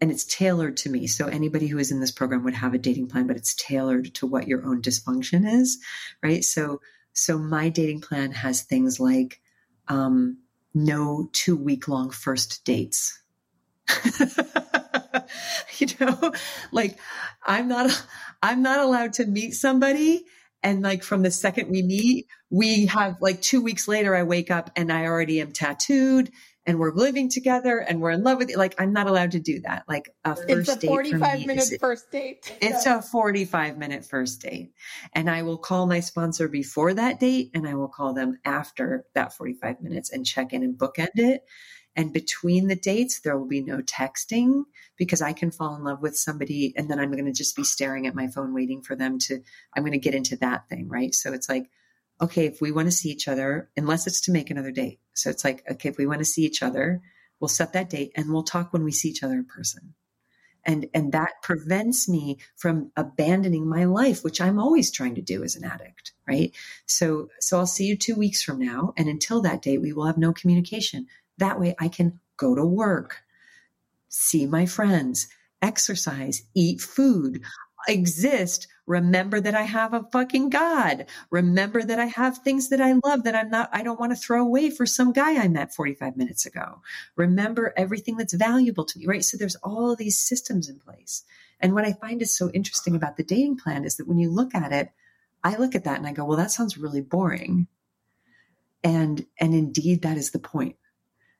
[0.00, 1.06] and it's tailored to me.
[1.06, 4.14] So anybody who is in this program would have a dating plan, but it's tailored
[4.16, 5.78] to what your own dysfunction is,
[6.22, 6.44] right?
[6.44, 6.80] So,
[7.12, 9.40] so my dating plan has things like
[9.88, 10.38] um,
[10.74, 13.18] no two week long first dates.
[15.78, 16.32] you know,
[16.72, 16.98] like
[17.44, 18.04] I'm not,
[18.42, 20.26] I'm not allowed to meet somebody.
[20.66, 24.50] And like from the second we meet, we have like two weeks later, I wake
[24.50, 26.32] up and I already am tattooed
[26.66, 28.56] and we're living together and we're in love with it.
[28.58, 29.84] Like I'm not allowed to do that.
[29.86, 32.52] Like a first It's a date for 45 me minute is- first date.
[32.60, 34.72] it's a 45 minute first date.
[35.12, 39.04] And I will call my sponsor before that date and I will call them after
[39.14, 41.42] that 45 minutes and check in and bookend it.
[41.96, 44.64] And between the dates, there will be no texting
[44.96, 47.64] because I can fall in love with somebody and then I'm going to just be
[47.64, 49.42] staring at my phone waiting for them to,
[49.74, 51.14] I'm going to get into that thing, right?
[51.14, 51.70] So it's like,
[52.20, 55.00] okay, if we want to see each other, unless it's to make another date.
[55.14, 57.00] So it's like, okay, if we want to see each other,
[57.40, 59.94] we'll set that date and we'll talk when we see each other in person
[60.66, 65.42] and and that prevents me from abandoning my life which i'm always trying to do
[65.42, 66.52] as an addict right
[66.86, 70.06] so so i'll see you 2 weeks from now and until that date we will
[70.06, 71.06] have no communication
[71.38, 73.22] that way i can go to work
[74.08, 75.28] see my friends
[75.62, 77.42] exercise eat food
[77.88, 82.94] exist remember that i have a fucking god remember that i have things that i
[83.04, 85.72] love that i'm not i don't want to throw away for some guy i met
[85.72, 86.80] 45 minutes ago
[87.16, 89.24] remember everything that's valuable to me, right?
[89.24, 91.24] So there's all these systems in place.
[91.60, 94.30] And what I find is so interesting about the dating plan is that when you
[94.30, 94.90] look at it,
[95.42, 97.66] I look at that and I go, well, that sounds really boring.
[98.82, 100.76] And, and indeed that is the point,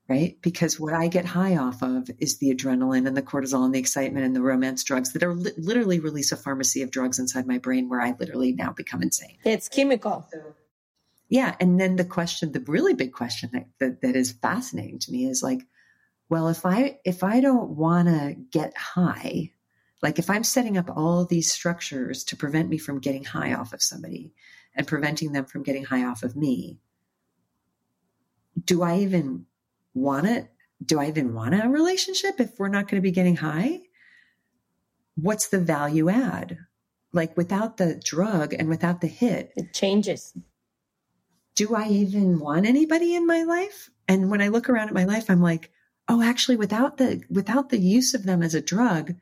[0.08, 0.36] right?
[0.40, 3.78] Because what I get high off of is the adrenaline and the cortisol and the
[3.78, 7.46] excitement and the romance drugs that are li- literally release a pharmacy of drugs inside
[7.46, 9.36] my brain where I literally now become insane.
[9.44, 10.28] It's chemical.
[11.28, 11.56] Yeah.
[11.58, 15.26] And then the question, the really big question that, that, that is fascinating to me
[15.26, 15.62] is like,
[16.28, 19.50] well, if I, if I don't want to get high,
[20.02, 23.72] like if I'm setting up all these structures to prevent me from getting high off
[23.72, 24.32] of somebody
[24.74, 26.78] and preventing them from getting high off of me,
[28.64, 29.46] do I even
[29.96, 30.48] want it?
[30.84, 33.80] Do I even want a relationship if we're not going to be getting high?
[35.16, 36.58] What's the value add?
[37.12, 40.36] Like without the drug and without the hit, It changes.
[41.54, 43.88] do I even want anybody in my life?
[44.06, 45.70] And when I look around at my life, I'm like,
[46.08, 49.14] oh, actually, without the without the use of them as a drug,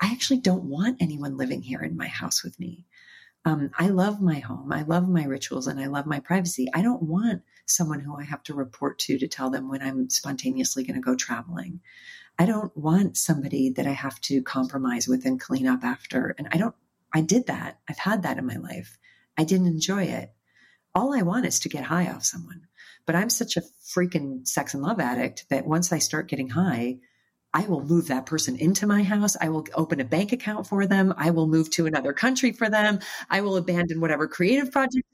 [0.00, 2.86] I actually don't want anyone living here in my house with me.
[3.44, 4.72] Um, I love my home.
[4.72, 6.68] I love my rituals and I love my privacy.
[6.74, 10.10] I don't want someone who I have to report to to tell them when I'm
[10.10, 11.80] spontaneously going to go traveling.
[12.38, 16.34] I don't want somebody that I have to compromise with and clean up after.
[16.38, 16.74] And I don't,
[17.14, 17.78] I did that.
[17.88, 18.98] I've had that in my life.
[19.36, 20.32] I didn't enjoy it
[20.98, 22.62] all I want is to get high off someone.
[23.06, 23.62] But I'm such a
[23.94, 26.98] freaking sex and love addict that once I start getting high,
[27.54, 29.36] I will move that person into my house.
[29.40, 31.14] I will open a bank account for them.
[31.16, 32.98] I will move to another country for them.
[33.30, 35.06] I will abandon whatever creative project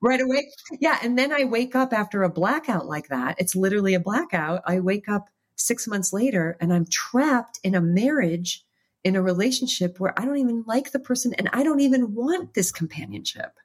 [0.00, 0.50] right away.
[0.80, 0.98] Yeah.
[1.02, 3.36] And then I wake up after a blackout like that.
[3.38, 4.62] It's literally a blackout.
[4.66, 8.64] I wake up six months later and I'm trapped in a marriage,
[9.02, 12.54] in a relationship where I don't even like the person and I don't even want
[12.54, 13.58] this companionship.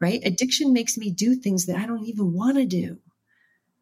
[0.00, 0.20] Right.
[0.24, 2.98] Addiction makes me do things that I don't even want to do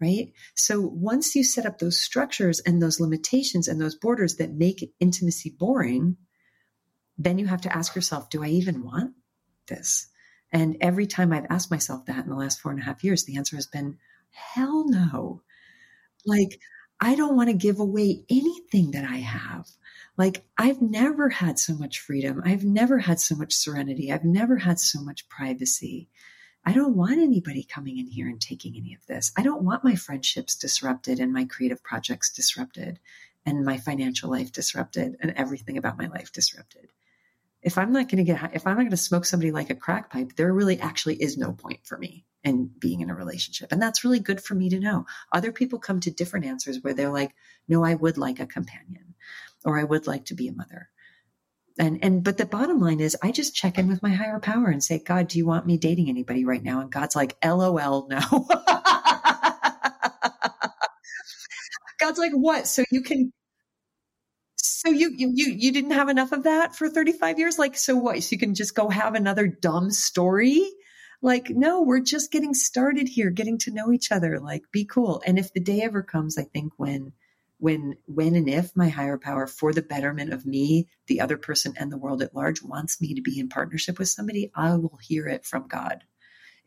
[0.02, 0.32] right?
[0.56, 4.92] So once you set up those structures and those limitations and those borders that make
[4.98, 6.16] intimacy boring,
[7.16, 9.14] then you have to ask yourself, do I even want
[9.68, 10.08] this?
[10.50, 13.24] And every time I've asked myself that in the last four and a half years,
[13.24, 13.98] the answer has been,
[14.30, 15.42] hell no.
[16.26, 16.60] Like,
[17.00, 19.66] I don't want to give away anything that I have.
[20.18, 22.42] Like, I've never had so much freedom.
[22.44, 24.12] I've never had so much serenity.
[24.12, 26.08] I've never had so much privacy.
[26.64, 29.32] I don't want anybody coming in here and taking any of this.
[29.36, 33.00] I don't want my friendships disrupted and my creative projects disrupted
[33.44, 36.92] and my financial life disrupted and everything about my life disrupted.
[37.62, 39.74] If I'm not going to get, if I'm not going to smoke somebody like a
[39.74, 43.72] crack pipe, there really actually is no point for me in being in a relationship.
[43.72, 45.06] And that's really good for me to know.
[45.32, 47.34] Other people come to different answers where they're like,
[47.68, 49.14] no, I would like a companion
[49.64, 50.90] or I would like to be a mother
[51.78, 54.66] and and but the bottom line is i just check in with my higher power
[54.66, 56.80] and say god do you want me dating anybody right now?
[56.80, 58.20] And god's like lol no.
[62.02, 62.66] God's like what?
[62.66, 63.32] So you can
[64.56, 67.58] so you, you you you didn't have enough of that for 35 years?
[67.60, 68.20] Like so what?
[68.24, 70.68] So you can just go have another dumb story?
[71.22, 74.40] Like no we're just getting started here getting to know each other.
[74.40, 75.22] Like be cool.
[75.24, 77.12] And if the day ever comes i think when
[77.62, 81.72] when when and if my higher power for the betterment of me the other person
[81.76, 84.98] and the world at large wants me to be in partnership with somebody i will
[85.00, 86.02] hear it from god.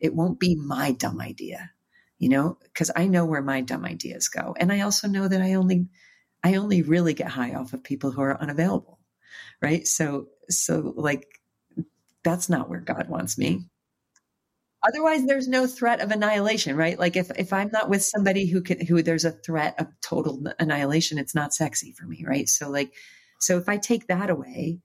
[0.00, 1.70] It won't be my dumb idea
[2.18, 4.54] you know because i know where my dumb ideas go.
[4.58, 5.86] And i also know that i only
[6.42, 8.96] i only really get high off of people who are unavailable
[9.60, 9.86] right?
[9.86, 11.26] So so like
[12.22, 13.66] that's not where god wants me
[14.82, 16.98] Otherwise, there's no threat of annihilation, right?
[16.98, 20.44] Like if if I'm not with somebody who can who there's a threat of total
[20.58, 22.48] annihilation, it's not sexy for me, right?
[22.48, 22.92] So like,
[23.40, 24.80] so if I take that away,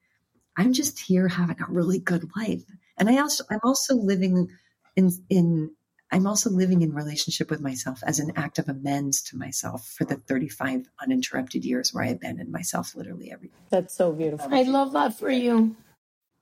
[0.58, 2.64] I'm just here having a really good life,
[2.98, 4.50] and I also I'm also living
[4.96, 5.72] in in
[6.12, 10.04] I'm also living in relationship with myself as an act of amends to myself for
[10.04, 13.50] the 35 uninterrupted years where I abandoned myself literally every.
[13.70, 14.54] That's so beautiful.
[14.54, 15.76] I love that for you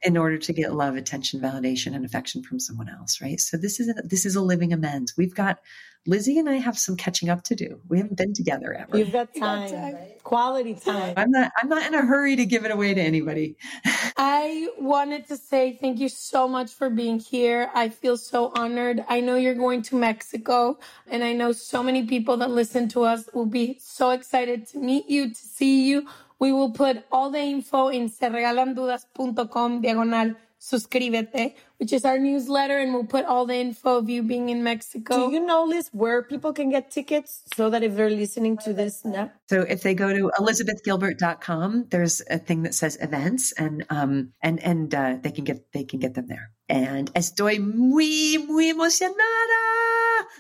[0.01, 3.39] in order to get love, attention, validation, and affection from someone else, right?
[3.39, 5.15] So this is a, this is a living amends.
[5.17, 5.59] We've got
[6.05, 7.81] Lizzie and I have some catching up to do.
[7.89, 8.97] We haven't been together ever.
[8.97, 9.97] You've got time, got time.
[10.23, 11.13] quality time.
[11.17, 13.57] I'm not I'm not in a hurry to give it away to anybody.
[14.17, 17.69] I wanted to say thank you so much for being here.
[17.73, 19.03] I feel so honored.
[19.09, 23.03] I know you're going to Mexico, and I know so many people that listen to
[23.03, 26.07] us will be so excited to meet you, to see you
[26.39, 32.93] we will put all the info in serregalandudas.com diagonal suscríbete, which is our newsletter, and
[32.93, 35.27] we'll put all the info of you being in Mexico.
[35.27, 38.73] Do you know, Liz, where people can get tickets so that if they're listening to
[38.73, 39.31] this now?
[39.49, 44.61] So if they go to elizabethgilbert.com, there's a thing that says events, and um and
[44.61, 46.51] and uh, they can get they can get them there.
[46.67, 49.63] And estoy muy muy emocionada.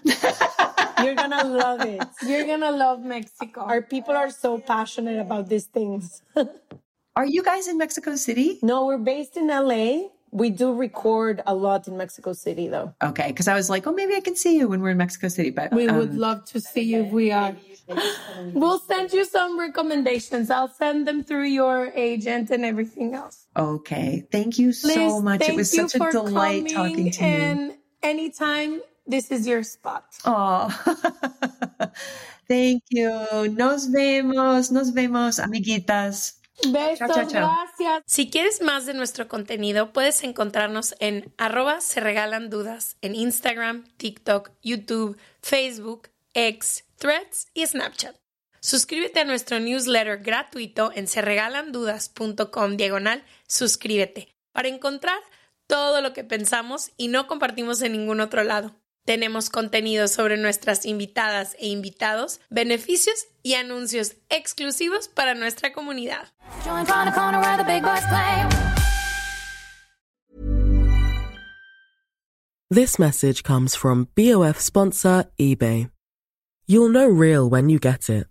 [1.03, 2.03] You're gonna love it.
[2.27, 3.61] You're gonna love Mexico.
[3.61, 6.21] Our people are so passionate about these things.
[7.15, 8.59] are you guys in Mexico City?
[8.61, 10.09] No, we're based in LA.
[10.31, 12.93] We do record a lot in Mexico City, though.
[13.03, 15.27] Okay, because I was like, oh, maybe I can see you when we're in Mexico
[15.27, 15.49] City.
[15.49, 17.55] But we um, would love to see you if we are.
[18.53, 20.51] we'll send you some recommendations.
[20.51, 23.47] I'll send them through your agent and everything else.
[23.57, 25.41] Okay, thank you so Liz, much.
[25.41, 27.31] It was such a delight talking to you.
[27.31, 30.05] And anytime this is your spot.
[30.23, 30.69] Oh,
[32.47, 33.09] thank you.
[33.49, 36.38] Nos vemos, nos vemos, amiguitas.
[36.67, 37.51] Besos, chao, chao, chao.
[37.55, 38.03] gracias.
[38.05, 43.85] Si quieres más de nuestro contenido, puedes encontrarnos en arroba se regalan dudas en Instagram,
[43.97, 48.15] TikTok, YouTube, Facebook, X, Threads y Snapchat.
[48.61, 55.19] Suscríbete a nuestro newsletter gratuito en serregalandudas.com diagonal suscríbete para encontrar
[55.65, 58.75] todo lo que pensamos y no compartimos en ningún otro lado.
[59.09, 66.27] Tenemos contenido sobre nuestras invitadas e invitados, beneficios y anuncios exclusivos para nuestra comunidad.
[72.69, 75.89] This message comes from BOF sponsor eBay.
[76.67, 78.27] You'll know real when you get it.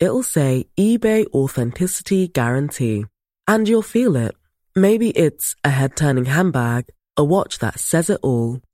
[0.00, 3.04] It'll say eBay Authenticity Guarantee.
[3.46, 4.34] And you'll feel it.
[4.74, 6.86] Maybe it's a head turning handbag,
[7.18, 8.62] a watch that says it all